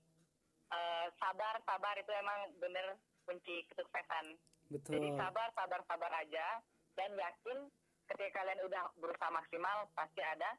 [0.73, 2.97] Eh, sabar, sabar itu emang bener
[3.29, 4.37] kunci kesuksesan.
[4.73, 6.65] Jadi betul sabar, sabar, sabar aja
[6.97, 7.69] dan yakin
[8.09, 10.57] ketika kalian udah berusaha maksimal pasti ada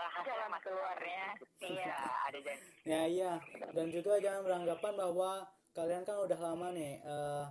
[0.00, 1.24] uh, hasil Jalan keluarnya.
[1.60, 1.96] Iya,
[2.28, 2.70] ada janji.
[2.88, 3.32] Ya iya,
[3.76, 5.30] dan juga jangan beranggapan bahwa
[5.72, 7.46] kalian kan udah lama nih eh,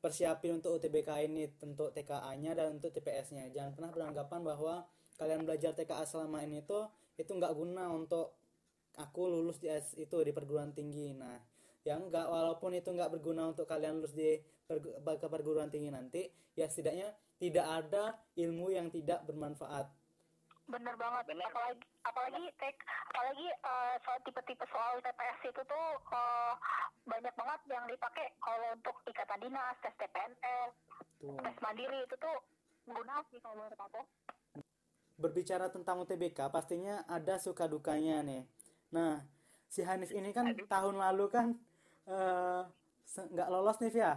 [0.00, 3.48] persiapin untuk UTBK ini untuk TKA-nya dan untuk TPS-nya.
[3.52, 4.84] Jangan pernah beranggapan bahwa
[5.20, 6.88] kalian belajar TKA selama ini tuh
[7.20, 8.32] itu nggak guna untuk
[8.96, 11.12] aku lulus di S itu di perguruan tinggi.
[11.12, 11.36] Nah,
[11.84, 16.24] yang enggak walaupun itu nggak berguna untuk kalian lulus di pergu- ke perguruan tinggi nanti,
[16.56, 19.88] ya setidaknya tidak ada ilmu yang tidak bermanfaat.
[20.70, 21.50] bener banget Bener.
[21.50, 22.78] apalagi apalagi tek
[23.10, 26.52] apalagi eh, soal tipe-tipe soal TPS itu tuh eh,
[27.10, 30.70] banyak banget yang dipakai kalau untuk ikatan dinas tes TPNS
[31.42, 32.36] tes mandiri itu tuh
[32.86, 33.98] guna sih kalau menurut aku
[35.20, 38.42] berbicara tentang UTBK pastinya ada suka dukanya nih.
[38.96, 39.20] Nah,
[39.68, 41.46] si Hanif ini kan tahun lalu kan
[42.08, 42.62] eh,
[43.10, 44.16] nggak lolos nih ya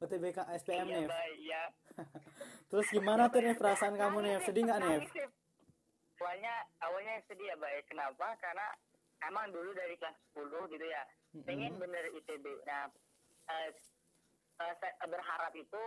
[0.00, 1.06] UTBK SPM Iya, nih.
[1.44, 1.62] iya.
[2.72, 4.34] Terus gimana tuh nih perasaan kamu nih?
[4.48, 5.00] Sedih nggak nih?
[6.20, 7.84] Awalnya, awalnya sedih ya baik.
[7.88, 8.32] Kenapa?
[8.40, 8.66] Karena
[9.28, 11.02] emang dulu dari kelas 10 gitu ya,
[11.44, 12.44] pengen bener ITB.
[12.64, 12.88] Nah,
[13.52, 13.68] eh,
[14.56, 14.74] saya
[15.04, 15.84] berharap itu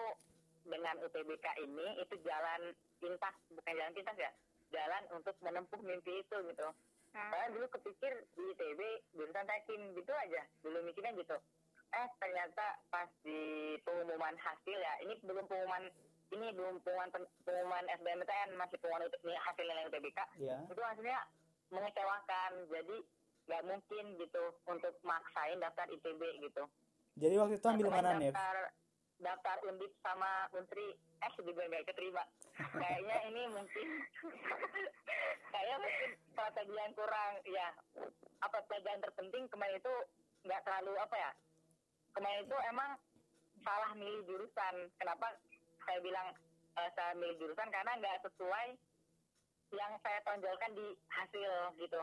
[0.63, 2.61] dengan UTBK ini itu jalan
[2.99, 4.31] pintas, bukan jalan pintas ya,
[4.71, 6.67] jalan untuk menempuh mimpi itu gitu.
[7.13, 7.29] Hmm.
[7.29, 8.81] Saya dulu kepikir di ITB
[9.13, 11.37] jurusan tekim gitu aja, dulu mikirnya gitu.
[11.93, 15.83] Eh ternyata pas di pengumuman hasil ya, ini belum pengumuman
[16.33, 17.09] ini belum pengumuman
[17.45, 20.19] pengumuman SBMPTN masih pengumuman ini hasil nilai UTBK.
[20.41, 20.57] Ya.
[20.65, 21.19] Itu hasilnya
[21.69, 22.97] mengecewakan, jadi
[23.43, 26.63] nggak mungkin gitu untuk maksain daftar ITB gitu.
[27.13, 28.33] Jadi waktu itu ambil mana nih?
[29.23, 32.23] Daftar undip sama untri eh juga nggak keterima.
[32.59, 33.87] Kayaknya ini mungkin
[35.51, 37.33] kayaknya mungkin strategi yang kurang.
[37.47, 37.67] Ya
[38.43, 39.47] apa pelajaran terpenting?
[39.47, 39.93] Kemarin itu
[40.43, 41.31] nggak terlalu apa ya
[42.13, 42.91] kemarin itu emang
[43.65, 44.75] salah milih jurusan.
[45.01, 45.27] Kenapa
[45.87, 46.27] saya bilang
[46.77, 47.67] eh, salah milih jurusan?
[47.73, 48.67] Karena nggak sesuai
[49.73, 52.01] yang saya tonjolkan di hasil gitu.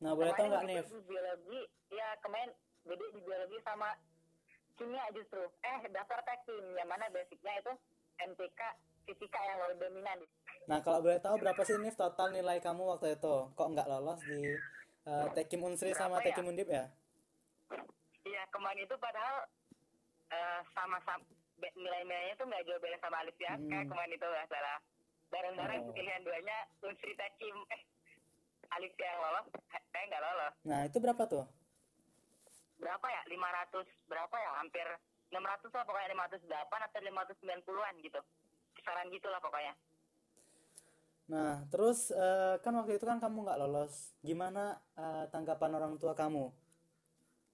[0.00, 0.80] Nah, boleh tahu nggak nih?
[1.04, 1.60] biologi
[1.92, 2.50] ya kemarin
[2.88, 3.92] gede di biologi sama
[4.74, 7.72] kimia justru eh daftar tekim yang mana basicnya itu
[8.22, 8.60] MTK
[9.04, 10.18] fisika yang lebih dominan
[10.62, 13.34] Nah, kalau boleh tahu berapa sih nih total nilai kamu waktu itu?
[13.50, 14.54] Kok nggak lolos di
[15.02, 16.30] eh, Tekim Unsri sama ya?
[16.30, 16.86] Tekim Undip ya?
[18.22, 19.42] iya kemarin itu padahal
[20.30, 21.18] eh, sama-sama
[21.58, 23.66] nilai-nilainya tuh nggak jauh beda sama Alif ya Hmm.
[23.66, 24.78] kayak kemarin itu nggak salah
[25.28, 25.90] bareng-bareng Oh.
[25.90, 27.82] pilihan duanya Unsri Tekim eh
[28.70, 29.46] Alif yang lolos
[29.90, 31.44] saya nggak lolos Nah, itu berapa tuh?
[32.80, 33.22] Berapa ya?
[33.28, 34.50] 500 berapa ya?
[34.60, 34.86] Hampir
[35.32, 38.20] 600 lah pokoknya 508 atau 590-an gitu.
[38.76, 39.74] Kisaran gitulah pokoknya.
[41.32, 44.12] Nah, terus eh, kan waktu itu kan kamu nggak lolos.
[44.20, 46.52] Gimana eh, tanggapan orang tua kamu?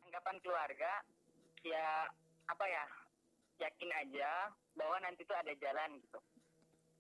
[0.08, 0.92] anggapan keluarga
[1.62, 2.08] ya
[2.48, 2.84] apa ya?
[3.58, 6.18] Yakin aja bahwa nanti tuh ada jalan gitu.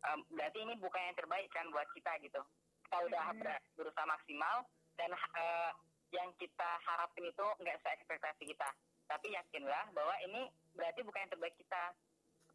[0.06, 2.38] Em, berarti ini bukan yang terbaik kan buat kita gitu.
[2.86, 4.62] Kita udah ber- berusaha maksimal
[4.94, 5.70] dan eh,
[6.14, 8.68] yang kita harapin itu nggak sesuai ekspektasi kita
[9.08, 11.82] tapi yakinlah bahwa ini berarti bukan yang terbaik kita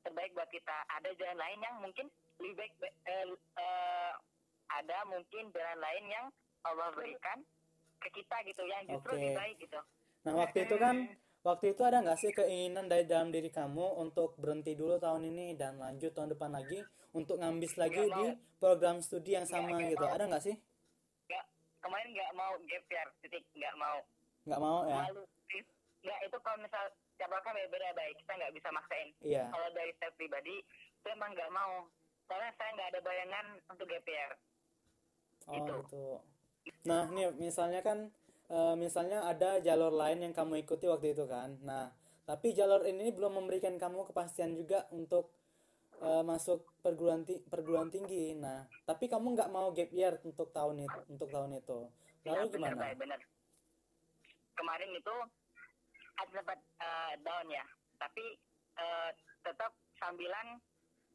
[0.03, 2.05] terbaik buat kita ada jalan lain yang mungkin
[2.41, 4.11] lebih baik eh, eh,
[4.73, 6.25] ada mungkin jalan lain yang
[6.65, 7.39] Allah berikan
[8.01, 9.19] ke kita gitu yang justru Oke.
[9.21, 9.79] lebih baik gitu
[10.23, 10.95] Nah, waktu itu kan,
[11.43, 15.59] waktu itu ada nggak sih keinginan dari dalam diri kamu untuk berhenti dulu tahun ini
[15.59, 16.79] dan lanjut tahun depan lagi
[17.11, 18.39] untuk ngambis lagi di mau.
[18.57, 19.99] program studi yang sama gitu?
[19.99, 20.15] mau.
[20.15, 20.55] Ada nggak sih?
[21.93, 22.81] Kemarin nggak mau year
[23.21, 24.01] titik nggak mau
[24.49, 24.97] Nggak mau ya?
[24.97, 25.21] malu
[26.01, 26.83] nggak itu kalau misal
[27.15, 29.45] tiap orang kan beda baik kita nggak bisa maksain Iya.
[29.53, 30.65] kalau dari saya pribadi
[30.99, 31.85] saya emang nggak mau
[32.25, 34.33] soalnya saya nggak ada bayangan untuk year
[35.45, 35.75] Oh Gitu.
[35.85, 36.05] gitu.
[36.87, 38.09] Nah, nih misalnya kan
[38.49, 41.59] eh, misalnya ada jalur lain yang kamu ikuti waktu itu kan.
[41.61, 41.91] Nah,
[42.23, 45.29] tapi jalur ini belum memberikan kamu kepastian juga untuk
[45.99, 48.33] eh, masuk perguruan ti- perguruan tinggi.
[48.33, 51.79] Nah, tapi kamu nggak mau gap year untuk tahun itu untuk tahun itu.
[52.23, 52.81] Lalu Iya, benar gimana?
[52.81, 53.19] Bay, benar
[54.53, 55.15] kemarin itu
[56.13, 57.65] ada sempat eh, down ya
[57.97, 58.37] tapi
[58.77, 59.09] eh,
[59.41, 60.61] tetap sambilan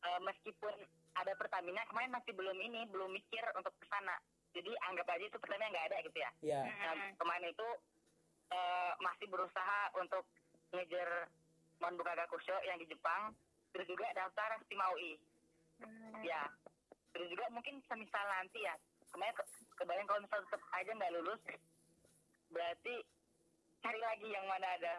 [0.03, 0.75] eh, meskipun
[1.15, 4.19] ada Pertamina kemarin masih belum ini belum mikir untuk ke sana
[4.51, 6.61] jadi anggap aja itu Pertamina nggak ada gitu ya Ya.
[6.67, 7.69] Nah, kemarin itu
[8.51, 10.27] eh, masih berusaha untuk
[10.75, 11.31] ngejar
[11.79, 13.31] Monbuka Gakusho yang di Jepang,
[13.73, 15.13] terus juga daftar STIMA UI.
[16.27, 16.43] Ya,
[17.15, 18.75] terus juga mungkin semisal nanti ya,
[19.15, 19.45] kemarin ke,
[19.79, 21.41] kebayang kalau misal tetap aja nggak lulus,
[22.51, 22.95] berarti
[23.83, 24.95] cari lagi yang mana ada.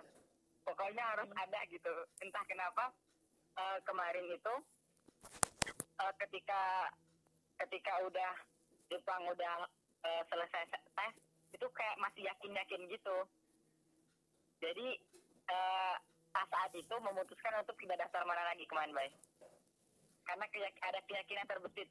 [0.63, 1.93] Pokoknya harus ada gitu.
[2.21, 2.93] Entah kenapa
[3.57, 4.53] eh, kemarin itu
[5.75, 6.93] eh, ketika
[7.59, 8.33] ketika udah
[8.87, 9.67] Jepang udah
[10.05, 11.13] eh, selesai tes
[11.51, 13.17] itu kayak masih yakin-yakin gitu.
[14.59, 14.87] Jadi
[15.49, 19.09] pas saat itu memutuskan untuk tidak daftar mana lagi kemarin, Bay.
[20.25, 20.45] Karena
[20.85, 21.89] ada keyakinan terbesit.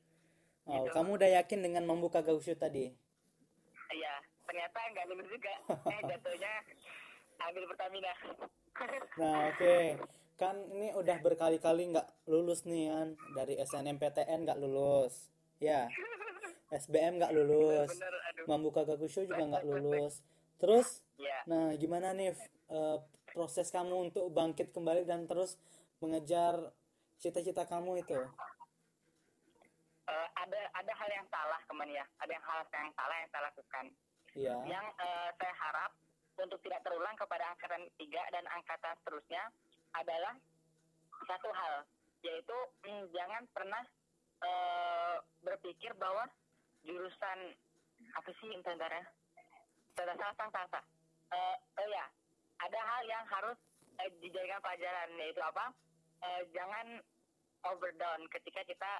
[0.68, 0.92] Oh, Gitu.
[0.94, 2.92] kamu udah yakin dengan membuka Gaushu tadi?
[3.88, 5.52] Iya, ternyata nggak lulus juga.
[5.96, 6.52] eh jatuhnya
[7.40, 8.12] ambil Pertamina.
[9.18, 9.98] Nah, oke.
[10.38, 13.08] Kan ini udah berkali-kali nggak lulus nih kan.
[13.34, 15.14] Dari SNMPTN nggak lulus.
[15.58, 15.90] Ya.
[16.70, 17.90] SBM nggak lulus.
[17.90, 18.44] Bener, aduh.
[18.46, 20.22] Membuka Gakusho juga nggak lulus.
[20.62, 22.30] Terus, Ya, nah gimana nih
[22.70, 22.98] eh,
[23.32, 25.56] proses kamu untuk bangkit kembali dan terus
[26.00, 26.72] mengejar
[27.18, 28.18] cita-cita kamu itu?
[30.08, 32.06] eh, ada ada hal yang salah kemarin ya.
[32.24, 33.86] Ada yang hal yang salah yang saya lakukan.
[34.36, 34.54] Iya.
[34.70, 35.92] yang eh, saya harap
[36.38, 39.42] untuk tidak terulang kepada angkatan tiga dan angkatan seterusnya
[39.96, 40.36] adalah
[41.26, 41.74] satu hal
[42.22, 43.82] yaitu mm, jangan pernah
[44.44, 46.28] eh, berpikir bahwa
[46.86, 47.56] jurusan
[48.14, 49.04] apa sih sebentar ya
[49.98, 50.84] salah salah salah.
[51.34, 52.06] Eh, oh ya
[52.58, 53.58] ada hal yang harus
[54.02, 55.70] eh, dijadikan pelajaran yaitu apa?
[56.18, 56.98] Eh, jangan
[57.66, 58.92] overdown ketika kita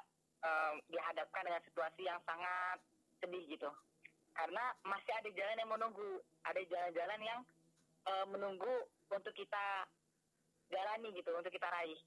[0.42, 2.78] eh, dihadapkan dengan situasi yang sangat
[3.18, 3.70] sedih gitu.
[4.34, 6.10] Karena masih ada jalan yang menunggu.
[6.46, 7.40] Ada jalan-jalan yang
[8.06, 8.74] eh, menunggu
[9.10, 9.86] untuk kita
[10.68, 11.98] jalani gitu untuk kita raih.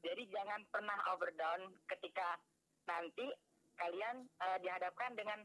[0.00, 2.40] Jadi jangan pernah overdown ketika
[2.84, 3.32] nanti
[3.80, 5.40] kalian eh, dihadapkan dengan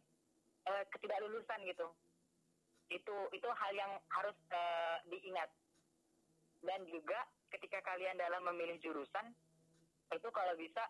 [0.68, 1.88] eh, ketidaklulusan gitu
[2.90, 5.50] itu itu hal yang harus eh, diingat
[6.62, 9.34] dan juga ketika kalian dalam memilih jurusan
[10.14, 10.84] itu kalau bisa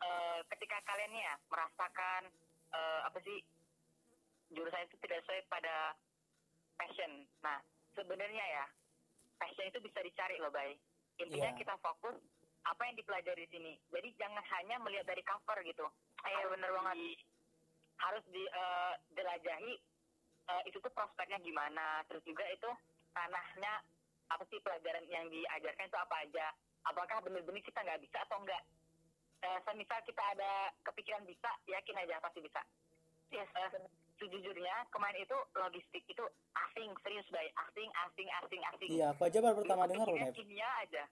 [0.00, 2.32] eh, ketika kalian ya merasakan
[2.72, 3.40] eh, apa sih
[4.54, 5.96] jurusan itu tidak sesuai pada
[6.78, 7.26] passion.
[7.42, 7.58] Nah,
[7.94, 8.64] sebenarnya ya,
[9.38, 10.78] passion itu bisa dicari loh, Bay.
[11.18, 11.58] Intinya Iya.
[11.58, 12.18] kita fokus
[12.64, 13.72] apa yang dipelajari di sini.
[13.92, 15.86] Jadi jangan hanya melihat dari cover gitu.
[16.24, 17.18] Iya, bener banget.
[17.94, 19.78] harus di, eh, jelajahi
[20.50, 22.02] eh, itu tuh prospeknya gimana.
[22.10, 22.70] Terus juga itu
[23.14, 23.80] tanahnya
[24.32, 26.46] apa sih pelajaran yang diajarkan itu apa aja.
[26.84, 28.62] Apakah benar-benar kita nggak bisa atau enggak.
[29.44, 32.64] Eh, semisal kita ada kepikiran bisa, yakin aja pasti bisa.
[33.28, 33.70] Yes, eh,
[34.18, 39.38] sejujurnya kemarin itu logistik itu asing serius bay asing asing asing asing Iya, aku aja
[39.42, 41.04] baru pertama dengar loh, kimia aja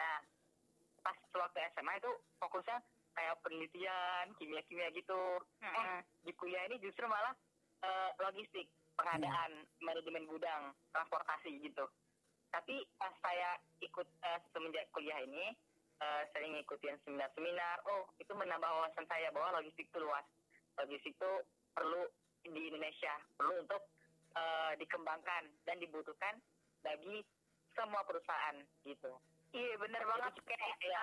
[0.00, 0.16] nah
[1.04, 2.78] pas waktu SMA itu fokusnya
[3.16, 5.20] kayak penelitian kimia kimia gitu
[5.64, 7.32] eh di kuliah ini justru malah
[7.84, 8.68] eh, logistik
[9.00, 11.88] pengadaan manajemen gudang transportasi gitu.
[12.52, 15.56] Tapi pas saya ikut eh, semenjak kuliah ini
[16.04, 17.80] eh, saya ngikutin seminar-seminar.
[17.88, 20.26] Oh itu menambah wawasan saya bahwa logistik itu luas.
[20.76, 21.32] Logistik itu
[21.72, 22.04] perlu
[22.44, 23.82] di Indonesia perlu untuk
[24.36, 26.36] eh, dikembangkan dan dibutuhkan
[26.84, 27.24] bagi
[27.72, 29.16] semua perusahaan gitu.
[29.56, 30.44] Iya benar banget.
[30.44, 31.02] Kayak ya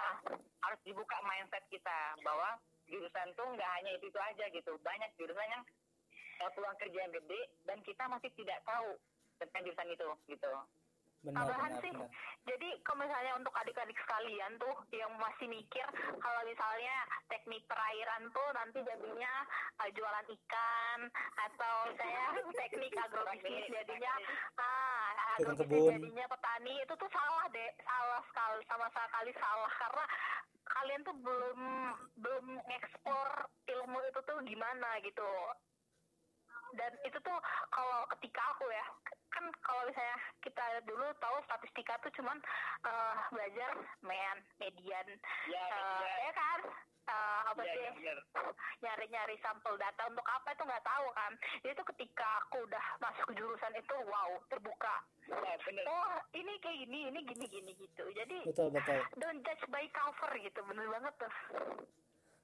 [0.61, 4.71] harus dibuka mindset kita bahwa jurusan tuh nggak hanya itu itu aja gitu.
[4.85, 5.63] Banyak jurusan yang
[6.41, 8.97] uh, peluang kerja yang gede dan kita masih tidak tahu
[9.37, 10.53] tentang jurusan itu gitu.
[11.25, 12.09] Benar Tambahan benar sih, benar.
[12.45, 15.87] jadi kalau misalnya untuk adik-adik sekalian tuh yang masih mikir
[16.21, 16.95] kalau misalnya
[17.25, 19.33] teknik perairan tuh nanti jadinya
[19.81, 20.99] uh, jualan ikan
[21.41, 24.13] atau saya teknik agrobisnis jadinya
[24.61, 25.09] ah
[25.41, 25.91] agrobisnis kebun.
[25.97, 29.71] jadinya petani itu tuh salah deh salah sekali sama sekali salah.
[29.73, 30.05] Karena
[30.67, 31.59] kalian tuh belum
[32.21, 32.45] belum
[32.77, 33.27] ekspor
[33.65, 35.31] ilmu itu tuh gimana gitu
[36.75, 37.37] dan itu tuh
[37.71, 38.85] kalau ketika aku ya
[39.37, 42.37] kan kalau misalnya kita dulu tahu statistika tuh cuman
[42.87, 45.07] eh, belajar men median.
[45.45, 46.59] Ya eh, ya ya kan?
[47.07, 48.03] Eh, apa ya, sih?
[48.03, 48.13] ya,
[48.83, 50.09] nyari-nyari sampel data.
[50.09, 51.31] Untuk apa itu nggak tahu kan?
[51.63, 54.95] Jadi itu ketika aku udah masuk ke jurusan itu wow terbuka.
[55.27, 58.03] Ya benar oh ini kayak gini ini gini gini gitu.
[58.11, 58.99] Jadi betul betul.
[59.21, 61.33] don't judge by cover gitu bener banget tuh.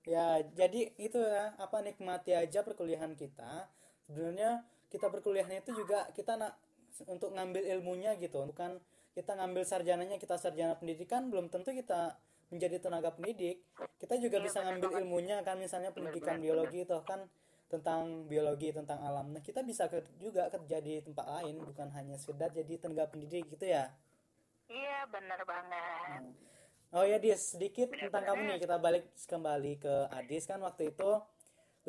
[0.03, 3.71] Ya, jadi itu ya, apa nikmati aja perkuliahan kita.
[4.08, 4.52] Sebenarnya
[4.92, 6.54] kita perkuliahan itu juga kita nak
[7.10, 8.78] untuk ngambil ilmunya gitu, bukan
[9.18, 12.18] kita ngambil sarjananya, kita sarjana pendidikan belum tentu kita
[12.54, 13.58] menjadi tenaga pendidik.
[14.02, 17.20] Kita juga Iya, bisa benar ngambil ilmunya kan misalnya pendidikan benar, biologi itu kan
[17.72, 19.34] tentang biologi, tentang alam.
[19.34, 23.50] Nah, kita bisa ke- juga kerja di tempat lain, bukan hanya sekedar jadi tenaga pendidik
[23.50, 23.89] gitu ya.
[24.80, 26.22] iya bener banget
[26.94, 31.10] Oh ya Dis, sedikit tentang kamu nih kita balik kembali ke Adis kan waktu itu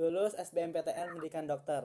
[0.00, 1.82] lulus SBMPTN pendidikan dokter.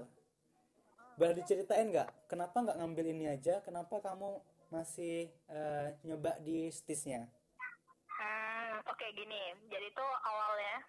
[1.20, 3.60] Boleh diceritain nggak kenapa nggak ngambil ini aja?
[3.60, 4.40] Kenapa kamu
[4.72, 7.28] masih eh, nyoba di stisnya?
[8.08, 9.52] Hmm, oke gini.
[9.68, 10.80] Jadi tuh awalnya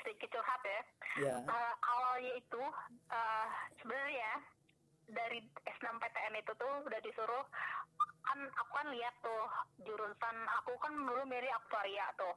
[0.00, 0.80] sedikit curhat ya.
[1.16, 2.62] Ya, Eh, awalnya itu
[3.12, 3.48] eh
[3.84, 4.32] sebenarnya
[5.10, 7.44] dari S6PTN itu tuh udah disuruh
[8.26, 9.44] kan aku kan lihat tuh
[9.86, 12.34] jurusan aku kan dulu milih aktuaria tuh.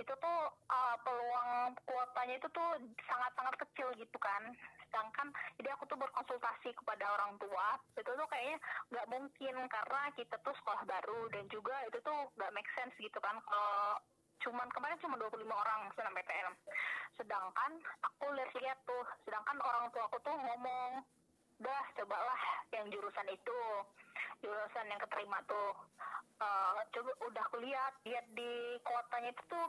[0.00, 0.38] Itu tuh
[0.72, 2.68] eh, peluang kuotanya itu tuh
[3.04, 4.56] sangat-sangat kecil gitu kan.
[4.88, 5.28] Sedangkan
[5.60, 8.56] jadi aku tuh berkonsultasi kepada orang tua itu tuh kayaknya
[8.92, 13.16] nggak mungkin karena kita tuh sekolah baru dan juga itu tuh nggak make sense gitu
[13.20, 14.00] kan kalau
[14.42, 16.54] cuman kemarin cuma 25 orang senam PTN
[17.14, 21.06] sedangkan aku lihat-lihat tuh sedangkan orang tua aku tuh ngomong
[21.62, 22.42] udah cobalah
[22.74, 23.60] yang jurusan itu.
[24.42, 25.70] Jurusan yang keterima tuh.
[26.42, 29.68] Eh, coba udah aku lihat lihat di kuotanya itu tuh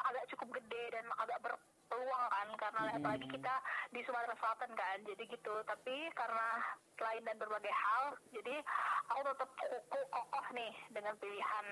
[0.00, 2.96] agak cukup gede dan agak berpeluang kan karena Hmm.
[3.04, 3.54] apalagi kita
[3.92, 5.54] di Sumatera Selatan kan jadi gitu.
[5.68, 6.48] Tapi karena
[6.96, 8.64] selain dan berbagai hal jadi
[9.12, 11.66] aku tetap kuku kokoh nih dengan pilihan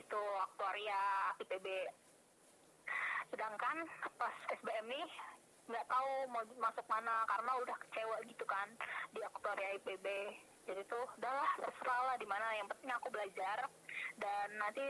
[0.00, 1.00] itu aktuaria
[1.44, 1.66] IPB
[3.34, 3.76] sedangkan
[4.14, 5.08] pas SBM nih
[5.64, 8.68] nggak tahu mau masuk mana karena udah kecewa gitu kan
[9.16, 10.06] di aktuaria IPB
[10.64, 12.46] jadi tuh udahlah terserah lah di mana.
[12.56, 13.68] Yang penting aku belajar
[14.16, 14.84] dan nanti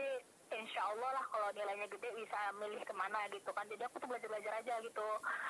[0.55, 3.67] insya Allah lah kalau nilainya gede bisa milih ke mana gitu kan.
[3.67, 5.07] Jadi aku tuh belajar belajar aja gitu.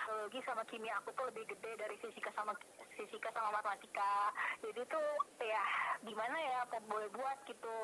[0.10, 2.58] Biologi sama kimia aku tuh lebih gede dari fisika sama
[2.98, 4.34] fisika sama matematika.
[4.66, 5.10] Jadi tuh
[5.46, 5.64] ya
[6.02, 7.78] gimana ya apa boleh buat gitu.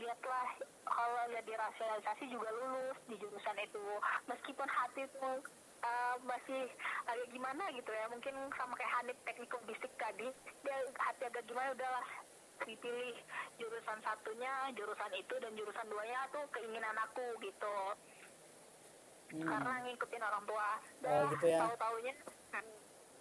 [0.00, 0.48] Lihatlah
[0.88, 3.84] kalau lihat di rasionalisasi juga lulus di jurusan itu.
[4.32, 5.44] Meskipun hati tuh
[5.82, 6.70] uh, masih
[7.06, 8.04] agak gimana gitu ya.
[8.10, 10.28] Mungkin sama kayak Hanif teknik logistik tadi
[10.62, 12.06] dia hati agak gimana udahlah.
[12.62, 13.18] Dipilih
[13.58, 17.76] jurusan satunya jurusan itu dan jurusan duanya tuh keinginan aku gitu.
[19.32, 19.48] Hmm.
[19.48, 20.70] karena ngikutin orang tua.
[21.08, 21.64] Oh, gitu ya.
[21.64, 22.12] tahu taunya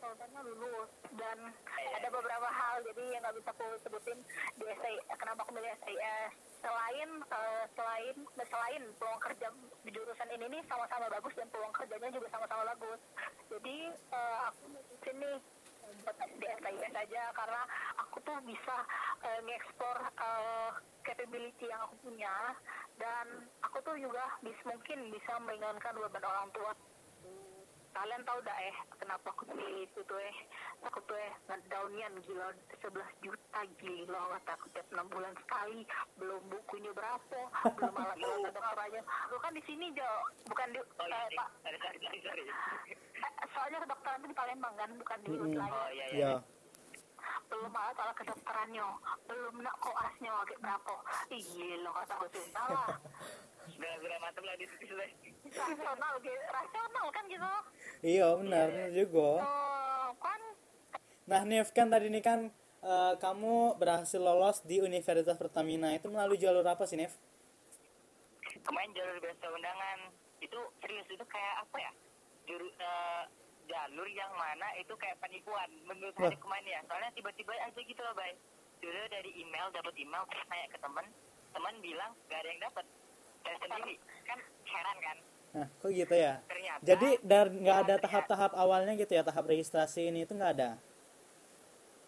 [0.04, 0.92] tahu lulus.
[1.16, 1.38] Dan
[1.72, 4.20] ada beberapa hal jadi yang nggak bisa aku sebutin.
[4.60, 9.48] Di SI kenapa aku milih SIS selain eh, selain selain peluang kerja
[9.82, 13.00] di jurusan ini nih sama-sama bagus dan peluang kerjanya juga sama-sama bagus.
[13.50, 14.66] Jadi eh, aku
[15.12, 15.36] nih
[16.02, 17.62] buat di SIS aja karena
[18.00, 18.76] aku tuh bisa
[19.26, 20.70] eh, ngekspor eh,
[21.04, 22.36] capability yang aku punya.
[23.02, 26.72] Dan aku tuh juga bisa mungkin bisa meringankan beban orang tua
[27.92, 30.36] kalian tahu dah eh kenapa aku pilih itu tuh eh.
[30.88, 32.48] Aku tuh eh ngedownnya gila
[32.80, 35.84] 11 juta gila kata aku tiap 6 bulan sekali.
[36.18, 37.40] Belum bukunya berapa
[37.78, 40.10] belum alat alat dokternya lu kan di sini Jo.
[40.48, 41.38] Bukan di oh iya eh, Dik.
[41.38, 41.50] pak.
[41.62, 42.44] Sorry sorry sorry sorry.
[43.22, 45.54] Eh, soalnya kedokteran itu di Palembang kan bukan di Mm-mm.
[45.60, 46.32] lain oh iya iya.
[46.32, 46.34] Ya,
[47.52, 48.88] belum alat alat kedokterannya.
[49.28, 50.96] Belum nak koasnya kayak berapa.
[51.30, 52.46] Ih gila kata aku tuh.
[52.56, 52.88] Salah
[53.82, 54.94] lah di situ
[55.52, 57.50] rasional gitu rasional kan gitu.
[58.02, 59.30] Iya benar benar juga.
[59.44, 60.42] oh, kan?
[61.30, 62.50] Nah, Nif kan tadi ini kan
[62.82, 65.94] eh, kamu berhasil lolos di Universitas Pertamina.
[65.94, 67.14] Itu melalui jalur apa sih, Nif?
[68.62, 70.00] kemarin jalur biasa undangan.
[70.42, 71.92] Itu serius itu kayak apa ya?
[72.50, 73.24] Juru eh,
[73.70, 76.80] jalur yang mana itu kayak penipuan menurut saya kemarin ya.
[76.90, 78.34] Soalnya tiba-tiba aja gitu loh bay.
[78.82, 81.06] Dulu dari email dapat email terus nanya ke teman
[81.52, 82.86] teman bilang gak ada yang dapat
[83.42, 85.18] saya sendiri kan heran kan
[85.52, 86.40] Nah, kok gitu ya?
[86.46, 90.70] ternyata Jadi dari nggak ada tahap-tahap awalnya gitu ya tahap registrasi ini itu nggak ada.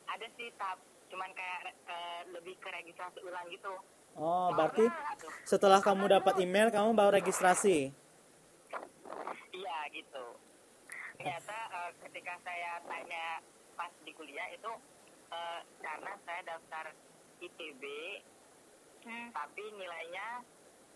[0.05, 3.73] ada sih tahap cuman kayak eh, lebih ke registrasi ulang gitu
[4.15, 5.27] Oh berarti Gitu.
[5.43, 7.91] setelah kamu dapat email kamu baru registrasi.
[9.51, 10.25] iya gitu
[11.13, 13.25] ternyata eh, ketika saya tanya
[13.73, 14.71] pas di kuliah itu
[15.29, 16.85] eh, karena saya daftar
[17.39, 17.83] ITB
[19.03, 19.35] Hmm.
[19.35, 20.47] tapi nilainya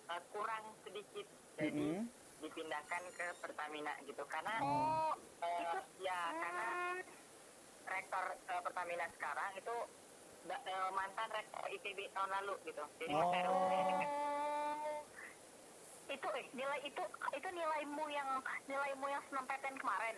[0.08, 1.28] eh, kurang sedikit
[1.58, 2.06] jadi Mm-mm.
[2.40, 7.00] dipindahkan ke Pertamina gitu karena Oh, eh, ya karena hmm.
[7.86, 9.76] rektor eh, Pertamina sekarang itu
[10.48, 13.32] eh, mantan rektor ITB tahun lalu gitu jadi Oh.
[13.34, 15.02] Oh.
[16.08, 17.04] itu eh nilai itu
[17.36, 18.30] itu nilaimu yang
[18.64, 20.16] nilaimu yang SNMPTN kemarin.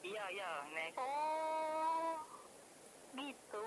[0.00, 2.14] iya iya next Oh.
[3.10, 3.66] Gitu.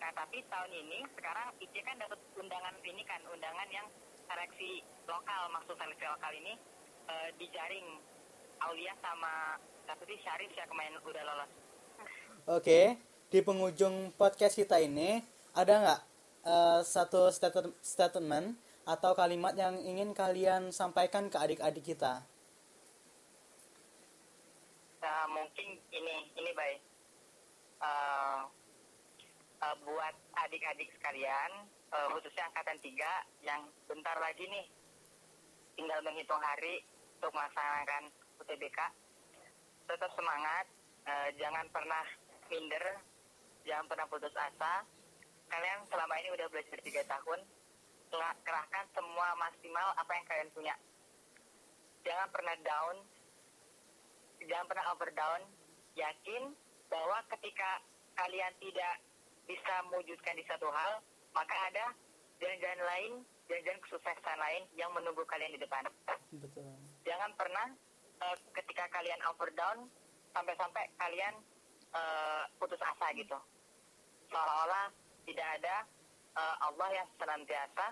[0.00, 3.86] Nah, tapi tahun ini sekarang IC kan dapat undangan ini kan, undangan yang
[4.26, 6.54] seleksi lokal, maksud seleksi lokal ini
[7.08, 7.86] eh, di jaring
[8.62, 9.58] Aulia sama
[10.02, 11.50] sih Syarif ya kemarin udah lolos.
[12.48, 12.98] Oke,
[13.30, 15.22] di penghujung podcast kita ini
[15.54, 16.00] ada nggak
[16.48, 17.30] eh, satu
[17.84, 22.26] statement, atau kalimat yang ingin kalian sampaikan ke adik-adik kita?
[25.02, 26.80] Nah, mungkin ini ini baik.
[27.82, 28.40] Eh,
[29.62, 30.14] eh, buat
[30.46, 34.66] adik-adik sekalian, eh, khususnya angkatan 3 yang bentar lagi nih
[35.76, 36.84] tinggal menghitung hari
[37.20, 38.78] untuk melaksanakan UTBK.
[39.86, 40.66] Tetap semangat,
[41.06, 42.04] eh, jangan pernah
[42.48, 42.84] minder,
[43.68, 44.84] jangan pernah putus asa.
[45.52, 47.44] Kalian selama ini udah belajar tiga tahun,
[48.44, 50.74] kerahkan semua maksimal apa yang kalian punya.
[52.02, 52.96] Jangan pernah down,
[54.48, 55.42] jangan pernah over down.
[55.92, 56.56] Yakin
[56.88, 57.84] bahwa ketika
[58.16, 58.94] kalian tidak
[59.44, 61.86] bisa mewujudkan di satu hal, maka ada
[62.40, 63.12] jalan-jalan lain,
[63.48, 65.84] jalan-jalan kesuksesan lain yang menunggu kalian di depan.
[66.32, 66.72] Betul.
[67.04, 67.66] Jangan pernah
[68.22, 69.88] eh, ketika kalian over down,
[70.32, 71.34] sampai-sampai kalian
[71.92, 73.36] eh, putus asa gitu.
[74.32, 74.88] Seolah-olah
[75.28, 75.76] tidak ada
[76.36, 77.86] eh, Allah yang senantiasa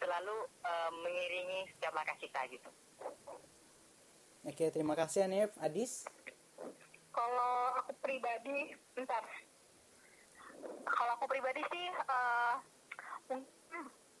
[0.00, 2.70] selalu eh, mengiringi setiap langkah kita gitu.
[4.40, 5.52] Oke, terima kasih Anif.
[5.60, 6.08] Adis?
[7.12, 9.20] Kalau aku pribadi, bentar.
[11.50, 11.90] Pribadi sih,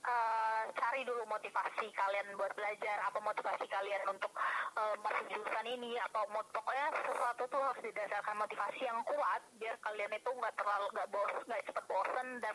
[0.02, 4.34] eh, cari dulu motivasi kalian buat belajar, apa motivasi kalian untuk
[4.74, 10.10] eh, masuk jurusan ini, atau pokoknya sesuatu tuh harus didasarkan motivasi yang kuat, biar kalian
[10.10, 12.54] itu nggak terlalu nggak bos, nggak cepet bosen dan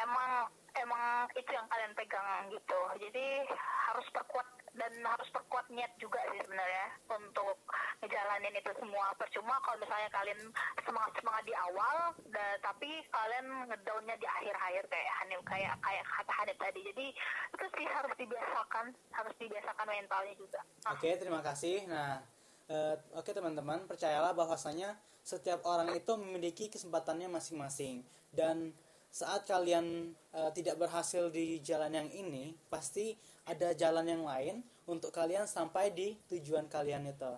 [0.00, 0.48] emang
[0.80, 2.80] emang itu yang kalian pegang gitu.
[3.04, 7.56] Jadi harus perkuat dan harus perkuat niat juga sih sebenarnya untuk
[8.02, 9.06] ngejalanin itu semua.
[9.14, 10.40] Percuma kalau misalnya kalian
[10.82, 11.96] semangat semangat di awal,
[12.34, 16.80] da- tapi kalian ngedownnya di akhir-akhir kayak Hanif kayak kayak kata Hanif tadi.
[16.90, 17.06] Jadi
[17.54, 20.60] itu sih harus dibiasakan, harus dibiasakan mentalnya juga.
[20.90, 21.86] Oke, terima kasih.
[21.86, 22.18] Nah,
[22.66, 28.04] eh, oke teman-teman, percayalah bahwasanya setiap orang itu memiliki kesempatannya masing-masing
[28.34, 28.74] dan
[29.14, 33.14] saat kalian eh, tidak berhasil di jalan yang ini, pasti
[33.44, 37.32] ada jalan yang lain untuk kalian sampai di tujuan kalian itu.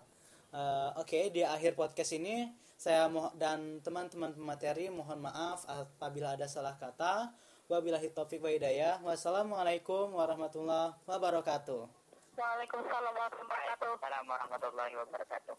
[0.54, 6.46] Eh, oke, di akhir podcast ini saya mo- dan teman-teman pemateri mohon maaf apabila ada
[6.46, 7.32] salah kata.
[7.66, 9.02] Wabillahi taufiq wa hidayah.
[9.02, 11.82] Wassalamualaikum warahmatullahi wabarakatuh.
[12.38, 15.54] Waalaikumsalam warahmatullahi wabarakatuh.